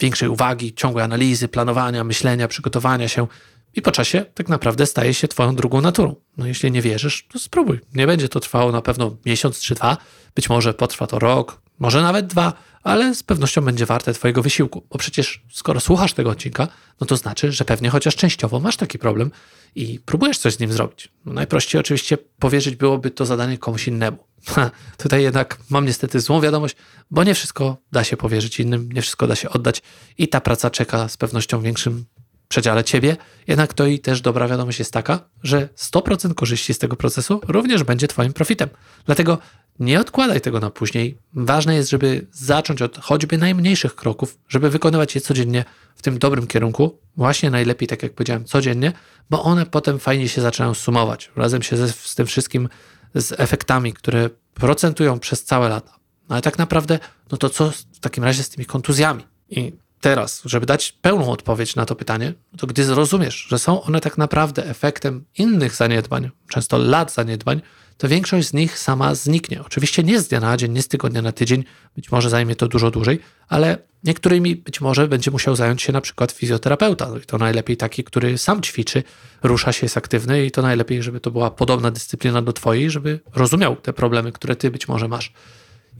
większej 0.00 0.28
uwagi, 0.28 0.74
ciągłej 0.74 1.04
analizy, 1.04 1.48
planowania, 1.48 2.04
myślenia, 2.04 2.48
przygotowania 2.48 3.08
się, 3.08 3.26
i 3.74 3.82
po 3.82 3.90
czasie 3.90 4.24
tak 4.34 4.48
naprawdę 4.48 4.86
staje 4.86 5.14
się 5.14 5.28
twoją 5.28 5.54
drugą 5.56 5.80
naturą. 5.80 6.14
No 6.36 6.46
jeśli 6.46 6.70
nie 6.70 6.82
wierzysz, 6.82 7.26
to 7.32 7.38
spróbuj. 7.38 7.80
Nie 7.94 8.06
będzie 8.06 8.28
to 8.28 8.40
trwało 8.40 8.72
na 8.72 8.82
pewno 8.82 9.16
miesiąc 9.26 9.60
czy 9.60 9.74
dwa, 9.74 9.96
być 10.34 10.48
może 10.48 10.74
potrwa 10.74 11.06
to 11.06 11.18
rok, 11.18 11.62
może 11.78 12.02
nawet 12.02 12.26
dwa, 12.26 12.52
ale 12.82 13.14
z 13.14 13.22
pewnością 13.22 13.62
będzie 13.62 13.86
warte 13.86 14.14
twojego 14.14 14.42
wysiłku, 14.42 14.86
bo 14.90 14.98
przecież 14.98 15.42
skoro 15.52 15.80
słuchasz 15.80 16.12
tego 16.12 16.30
odcinka, 16.30 16.68
no 17.00 17.06
to 17.06 17.16
znaczy, 17.16 17.52
że 17.52 17.64
pewnie 17.64 17.90
chociaż 17.90 18.16
częściowo 18.16 18.60
masz 18.60 18.76
taki 18.76 18.98
problem 18.98 19.30
i 19.74 20.00
próbujesz 20.00 20.38
coś 20.38 20.54
z 20.54 20.60
nim 20.60 20.72
zrobić. 20.72 21.08
No 21.24 21.32
najprościej 21.32 21.80
oczywiście 21.80 22.18
powierzyć 22.38 22.76
byłoby 22.76 23.10
to 23.10 23.26
zadanie 23.26 23.58
komuś 23.58 23.88
innemu. 23.88 24.18
Tutaj 25.02 25.22
jednak 25.22 25.58
mam 25.70 25.86
niestety 25.86 26.20
złą 26.20 26.40
wiadomość, 26.40 26.76
bo 27.10 27.24
nie 27.24 27.34
wszystko 27.34 27.76
da 27.92 28.04
się 28.04 28.16
powierzyć 28.16 28.60
innym, 28.60 28.92
nie 28.92 29.02
wszystko 29.02 29.26
da 29.26 29.36
się 29.36 29.50
oddać 29.50 29.82
i 30.18 30.28
ta 30.28 30.40
praca 30.40 30.70
czeka 30.70 31.08
z 31.08 31.16
pewnością 31.16 31.60
większym 31.60 32.04
przedziale 32.52 32.84
ciebie, 32.84 33.16
jednak 33.46 33.74
to 33.74 33.86
i 33.86 33.98
też 33.98 34.20
dobra 34.20 34.48
wiadomość 34.48 34.78
jest 34.78 34.92
taka, 34.92 35.20
że 35.42 35.68
100% 35.76 36.34
korzyści 36.34 36.74
z 36.74 36.78
tego 36.78 36.96
procesu 36.96 37.40
również 37.48 37.82
będzie 37.82 38.08
twoim 38.08 38.32
profitem. 38.32 38.68
Dlatego 39.06 39.38
nie 39.78 40.00
odkładaj 40.00 40.40
tego 40.40 40.60
na 40.60 40.70
później. 40.70 41.18
Ważne 41.34 41.74
jest, 41.74 41.90
żeby 41.90 42.26
zacząć 42.32 42.82
od 42.82 42.98
choćby 42.98 43.38
najmniejszych 43.38 43.94
kroków, 43.94 44.38
żeby 44.48 44.70
wykonywać 44.70 45.14
je 45.14 45.20
codziennie 45.20 45.64
w 45.96 46.02
tym 46.02 46.18
dobrym 46.18 46.46
kierunku, 46.46 46.98
właśnie 47.16 47.50
najlepiej, 47.50 47.88
tak 47.88 48.02
jak 48.02 48.12
powiedziałem, 48.12 48.44
codziennie, 48.44 48.92
bo 49.30 49.42
one 49.42 49.66
potem 49.66 49.98
fajnie 49.98 50.28
się 50.28 50.40
zaczynają 50.40 50.74
sumować 50.74 51.30
razem 51.36 51.62
się 51.62 51.76
ze, 51.76 51.88
z 51.88 52.14
tym 52.14 52.26
wszystkim, 52.26 52.68
z 53.14 53.40
efektami, 53.40 53.92
które 53.92 54.30
procentują 54.54 55.18
przez 55.18 55.44
całe 55.44 55.68
lata. 55.68 55.92
No 56.28 56.34
ale 56.34 56.42
tak 56.42 56.58
naprawdę, 56.58 56.98
no 57.30 57.38
to 57.38 57.50
co 57.50 57.70
w 57.70 58.00
takim 58.00 58.24
razie 58.24 58.42
z 58.42 58.48
tymi 58.48 58.66
kontuzjami? 58.66 59.24
I 59.50 59.72
teraz, 60.02 60.42
żeby 60.44 60.66
dać 60.66 60.92
pełną 60.92 61.30
odpowiedź 61.30 61.76
na 61.76 61.86
to 61.86 61.94
pytanie, 61.94 62.34
to 62.58 62.66
gdy 62.66 62.84
zrozumiesz, 62.84 63.46
że 63.48 63.58
są 63.58 63.82
one 63.82 64.00
tak 64.00 64.18
naprawdę 64.18 64.66
efektem 64.66 65.24
innych 65.38 65.74
zaniedbań, 65.74 66.30
często 66.48 66.78
lat 66.78 67.12
zaniedbań, 67.12 67.60
to 67.98 68.08
większość 68.08 68.48
z 68.48 68.52
nich 68.52 68.78
sama 68.78 69.14
zniknie. 69.14 69.62
Oczywiście 69.62 70.02
nie 70.02 70.20
z 70.20 70.28
dnia 70.28 70.40
na 70.40 70.56
dzień, 70.56 70.72
nie 70.72 70.82
z 70.82 70.88
tygodnia 70.88 71.22
na 71.22 71.32
tydzień, 71.32 71.64
być 71.96 72.12
może 72.12 72.30
zajmie 72.30 72.56
to 72.56 72.68
dużo 72.68 72.90
dłużej, 72.90 73.20
ale 73.48 73.78
niektórymi 74.04 74.56
być 74.56 74.80
może 74.80 75.08
będzie 75.08 75.30
musiał 75.30 75.56
zająć 75.56 75.82
się 75.82 75.92
na 75.92 76.00
przykład 76.00 76.32
fizjoterapeuta. 76.32 77.08
No 77.08 77.16
I 77.16 77.20
to 77.20 77.38
najlepiej 77.38 77.76
taki, 77.76 78.04
który 78.04 78.38
sam 78.38 78.62
ćwiczy, 78.62 79.02
rusza 79.42 79.72
się, 79.72 79.84
jest 79.84 79.96
aktywny 79.96 80.46
i 80.46 80.50
to 80.50 80.62
najlepiej, 80.62 81.02
żeby 81.02 81.20
to 81.20 81.30
była 81.30 81.50
podobna 81.50 81.90
dyscyplina 81.90 82.42
do 82.42 82.52
twojej, 82.52 82.90
żeby 82.90 83.20
rozumiał 83.34 83.76
te 83.76 83.92
problemy, 83.92 84.32
które 84.32 84.56
ty 84.56 84.70
być 84.70 84.88
może 84.88 85.08
masz. 85.08 85.32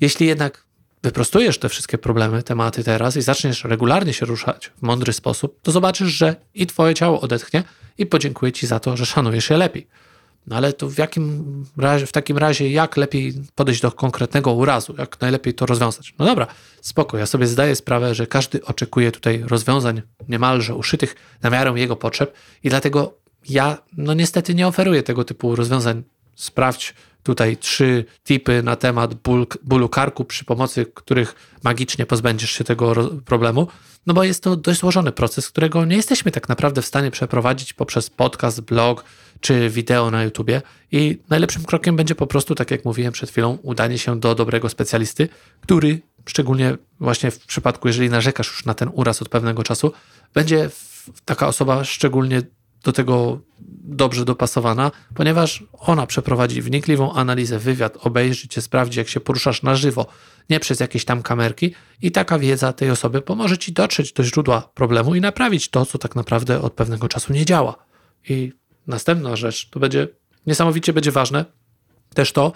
Jeśli 0.01 0.27
jednak 0.27 0.65
wyprostujesz 1.03 1.59
te 1.59 1.69
wszystkie 1.69 1.99
problemy, 1.99 2.43
tematy 2.43 2.85
teraz 2.85 3.17
i 3.17 3.23
zaczniesz 3.23 3.65
regularnie 3.65 4.13
się 4.13 4.27
ruszać 4.27 4.73
w 4.79 4.83
mądry 4.83 5.13
sposób, 5.13 5.59
to 5.63 5.73
zobaczysz, 5.73 6.09
że 6.09 6.37
i 6.55 6.67
twoje 6.67 6.95
ciało 6.95 7.21
odetchnie 7.21 7.65
i 7.99 8.07
podziękuję 8.07 8.53
ci 8.53 8.67
za 8.67 8.81
to, 8.81 8.97
że 8.97 9.07
szanujesz 9.07 9.51
je 9.51 9.57
lepiej. 9.57 9.87
No 10.47 10.57
ale 10.57 10.73
to 10.73 10.89
w 10.89 10.99
jakim 10.99 11.45
razie, 11.77 12.07
w 12.07 12.13
takim 12.13 12.39
razie, 12.39 12.71
jak 12.71 12.97
lepiej 12.97 13.35
podejść 13.55 13.81
do 13.81 13.93
konkretnego 13.93 14.53
urazu, 14.53 14.95
jak 14.99 15.21
najlepiej 15.21 15.55
to 15.55 15.67
rozwiązać? 15.67 16.15
No 16.19 16.27
dobra, 16.27 16.47
spoko, 16.81 17.19
ja 17.19 17.27
sobie 17.27 17.47
zdaję 17.47 17.77
sprawę, 17.77 18.15
że 18.15 18.27
każdy 18.27 18.65
oczekuje 18.65 19.13
tutaj 19.13 19.45
rozwiązań 19.47 20.03
niemalże 20.29 20.75
uszytych 20.75 21.15
na 21.43 21.51
miarę 21.51 21.73
jego 21.77 21.97
potrzeb 21.97 22.35
i 22.63 22.69
dlatego 22.69 23.15
ja, 23.49 23.79
no 23.97 24.15
niestety 24.15 24.55
nie 24.55 24.67
oferuję 24.67 25.03
tego 25.03 25.25
typu 25.25 25.57
rozwiązań. 25.57 26.03
Sprawdź 26.37 26.95
tutaj 27.23 27.57
trzy 27.57 28.05
tipy 28.25 28.63
na 28.63 28.77
temat 28.77 29.15
ból, 29.15 29.47
bólu 29.63 29.89
karku, 29.89 30.25
przy 30.25 30.45
pomocy 30.45 30.87
których 30.95 31.35
magicznie 31.63 32.07
pozbędziesz 32.07 32.51
się 32.51 32.65
tego 32.65 33.11
problemu, 33.25 33.69
no 34.07 34.15
bo 34.15 34.25
jest 34.25 34.43
to 34.43 34.57
dość 34.57 34.81
złożony 34.81 35.13
proces, 35.13 35.49
którego 35.49 35.85
nie 35.85 35.97
jesteśmy 35.97 36.31
tak 36.31 36.49
naprawdę 36.49 36.83
w 36.83 36.87
stanie 36.87 37.11
przeprowadzić 37.11 37.73
poprzez 37.73 38.11
podcast, 38.11 38.61
blog 38.61 39.05
czy 39.41 39.71
wideo 39.71 40.11
na 40.11 40.25
YouTubie. 40.25 40.63
I 40.93 41.19
najlepszym 41.29 41.65
krokiem 41.65 41.97
będzie 41.97 42.15
po 42.15 42.27
prostu, 42.27 42.55
tak 42.55 42.71
jak 42.71 42.85
mówiłem 42.85 43.13
przed 43.13 43.31
chwilą, 43.31 43.59
udanie 43.63 43.99
się 43.99 44.21
do 44.21 44.35
dobrego 44.35 44.69
specjalisty, 44.69 45.29
który 45.61 46.01
szczególnie 46.27 46.77
właśnie 47.01 47.31
w 47.31 47.47
przypadku, 47.47 47.89
jeżeli 47.89 48.11
narzekasz 48.11 48.49
już 48.49 48.65
na 48.65 48.75
ten 48.75 48.91
uraz 48.93 49.23
od 49.23 49.29
pewnego 49.29 49.63
czasu, 49.63 49.93
będzie 50.35 50.71
taka 51.25 51.49
osoba 51.49 51.85
szczególnie 51.85 52.43
do 52.83 52.93
tego 52.93 53.41
dobrze 53.85 54.25
dopasowana, 54.25 54.91
ponieważ 55.15 55.65
ona 55.73 56.07
przeprowadzi 56.07 56.63
wnikliwą 56.63 57.13
analizę, 57.13 57.59
wywiad, 57.59 57.99
obejrzy 58.01 58.49
cię, 58.49 58.61
sprawdzi, 58.61 58.99
jak 58.99 59.09
się 59.09 59.21
poruszasz 59.21 59.63
na 59.63 59.75
żywo, 59.75 60.07
nie 60.51 60.61
przez 60.61 60.81
jakieś 60.81 61.05
tam 61.05 61.23
kamerki, 61.23 61.75
i 62.03 62.11
taka 62.13 62.39
wiedza 62.39 62.73
tej 62.73 62.91
osoby 62.91 63.23
pomoże 63.23 63.59
ci 63.59 63.73
dotrzeć 63.73 64.13
do 64.13 64.25
źródła 64.25 64.71
problemu 64.75 65.15
i 65.15 65.21
naprawić 65.21 65.69
to, 65.69 65.87
co 65.87 65.99
tak 65.99 66.17
naprawdę 66.17 66.61
od 66.61 66.73
pewnego 66.73 67.09
czasu 67.09 67.33
nie 67.33 67.45
działa. 67.45 67.77
I 68.29 68.53
następna 68.87 69.37
rzecz, 69.37 69.71
to 69.71 69.81
będzie 69.81 70.09
niesamowicie 70.47 70.93
będzie 70.93 71.13
ważne, 71.13 71.45
też 72.15 72.33
to, 72.33 72.53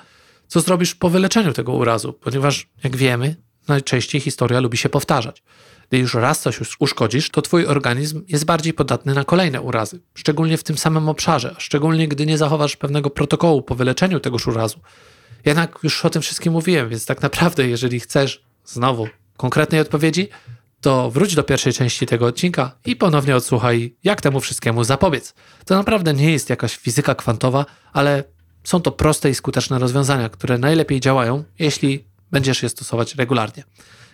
co 0.46 0.60
zrobisz 0.60 0.94
po 0.94 1.10
wyleczeniu 1.10 1.52
tego 1.52 1.72
urazu, 1.72 2.12
ponieważ 2.12 2.68
jak 2.84 2.96
wiemy, 2.96 3.36
najczęściej 3.68 4.20
historia 4.20 4.60
lubi 4.60 4.78
się 4.78 4.88
powtarzać. 4.88 5.42
Gdy 5.88 5.98
już 5.98 6.14
raz 6.14 6.40
coś 6.40 6.60
uszkodzisz, 6.80 7.30
to 7.30 7.42
twój 7.42 7.66
organizm 7.66 8.24
jest 8.28 8.44
bardziej 8.44 8.72
podatny 8.72 9.14
na 9.14 9.24
kolejne 9.24 9.60
urazy, 9.60 10.00
szczególnie 10.14 10.56
w 10.56 10.64
tym 10.64 10.78
samym 10.78 11.08
obszarze, 11.08 11.54
szczególnie 11.58 12.08
gdy 12.08 12.26
nie 12.26 12.38
zachowasz 12.38 12.76
pewnego 12.76 13.10
protokołu 13.10 13.62
po 13.62 13.74
wyleczeniu 13.74 14.20
tegoż 14.20 14.46
urazu. 14.46 14.80
Jednak 15.44 15.78
już 15.82 16.04
o 16.04 16.10
tym 16.10 16.22
wszystkim 16.22 16.52
mówiłem, 16.52 16.88
więc 16.88 17.06
tak 17.06 17.22
naprawdę, 17.22 17.68
jeżeli 17.68 18.00
chcesz 18.00 18.44
znowu 18.64 19.08
konkretnej 19.36 19.80
odpowiedzi, 19.80 20.28
to 20.80 21.10
wróć 21.10 21.34
do 21.34 21.42
pierwszej 21.42 21.72
części 21.72 22.06
tego 22.06 22.26
odcinka 22.26 22.72
i 22.84 22.96
ponownie 22.96 23.36
odsłuchaj, 23.36 23.96
jak 24.04 24.20
temu 24.20 24.40
wszystkiemu 24.40 24.84
zapobiec. 24.84 25.34
To 25.64 25.74
naprawdę 25.74 26.14
nie 26.14 26.32
jest 26.32 26.50
jakaś 26.50 26.76
fizyka 26.76 27.14
kwantowa, 27.14 27.66
ale 27.92 28.24
są 28.64 28.80
to 28.80 28.92
proste 28.92 29.30
i 29.30 29.34
skuteczne 29.34 29.78
rozwiązania, 29.78 30.28
które 30.28 30.58
najlepiej 30.58 31.00
działają, 31.00 31.44
jeśli 31.58 32.04
będziesz 32.30 32.62
je 32.62 32.68
stosować 32.68 33.14
regularnie. 33.14 33.64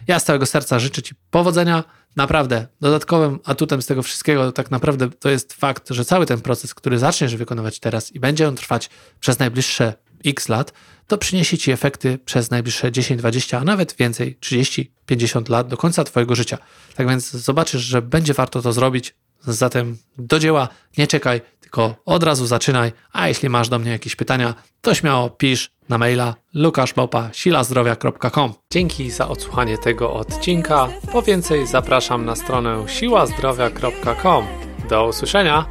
Ja 0.06 0.18
z 0.18 0.24
całego 0.24 0.46
serca 0.46 0.78
życzę 0.78 1.02
Ci 1.02 1.14
powodzenia. 1.30 1.84
Naprawdę, 2.16 2.66
dodatkowym 2.80 3.38
atutem 3.44 3.82
z 3.82 3.86
tego 3.86 4.02
wszystkiego 4.02 4.52
tak 4.52 4.70
naprawdę 4.70 5.10
to 5.10 5.30
jest 5.30 5.52
fakt, 5.52 5.90
że 5.90 6.04
cały 6.04 6.26
ten 6.26 6.40
proces, 6.40 6.74
który 6.74 6.98
zaczniesz 6.98 7.36
wykonywać 7.36 7.80
teraz 7.80 8.12
i 8.12 8.20
będzie 8.20 8.48
on 8.48 8.56
trwać 8.56 8.90
przez 9.20 9.38
najbliższe 9.38 9.94
x 10.24 10.48
lat, 10.48 10.72
to 11.06 11.18
przyniesie 11.18 11.58
Ci 11.58 11.72
efekty 11.72 12.18
przez 12.24 12.50
najbliższe 12.50 12.92
10, 12.92 13.20
20, 13.20 13.58
a 13.58 13.64
nawet 13.64 13.96
więcej, 13.96 14.36
30, 14.40 14.92
50 15.06 15.48
lat 15.48 15.68
do 15.68 15.76
końca 15.76 16.04
Twojego 16.04 16.34
życia. 16.34 16.58
Tak 16.94 17.08
więc 17.08 17.30
zobaczysz, 17.30 17.82
że 17.82 18.02
będzie 18.02 18.34
warto 18.34 18.62
to 18.62 18.72
zrobić. 18.72 19.14
Zatem 19.46 19.96
do 20.18 20.38
dzieła, 20.38 20.68
nie 20.98 21.06
czekaj, 21.06 21.40
tylko 21.60 21.94
od 22.04 22.22
razu 22.22 22.46
zaczynaj. 22.46 22.92
A 23.12 23.28
jeśli 23.28 23.48
masz 23.48 23.68
do 23.68 23.78
mnie 23.78 23.90
jakieś 23.90 24.16
pytania, 24.16 24.54
to 24.80 24.94
śmiało 24.94 25.30
pisz 25.30 25.70
na 25.88 25.98
maila 25.98 26.34
lukaszmałpa.silazdrowia.com 26.54 28.52
Dzięki 28.70 29.10
za 29.10 29.28
odsłuchanie 29.28 29.78
tego 29.78 30.12
odcinka. 30.12 30.88
Po 31.12 31.22
więcej 31.22 31.66
zapraszam 31.66 32.24
na 32.24 32.36
stronę 32.36 32.84
siłazdrowia.com. 32.88 34.46
Do 34.88 35.06
usłyszenia! 35.06 35.66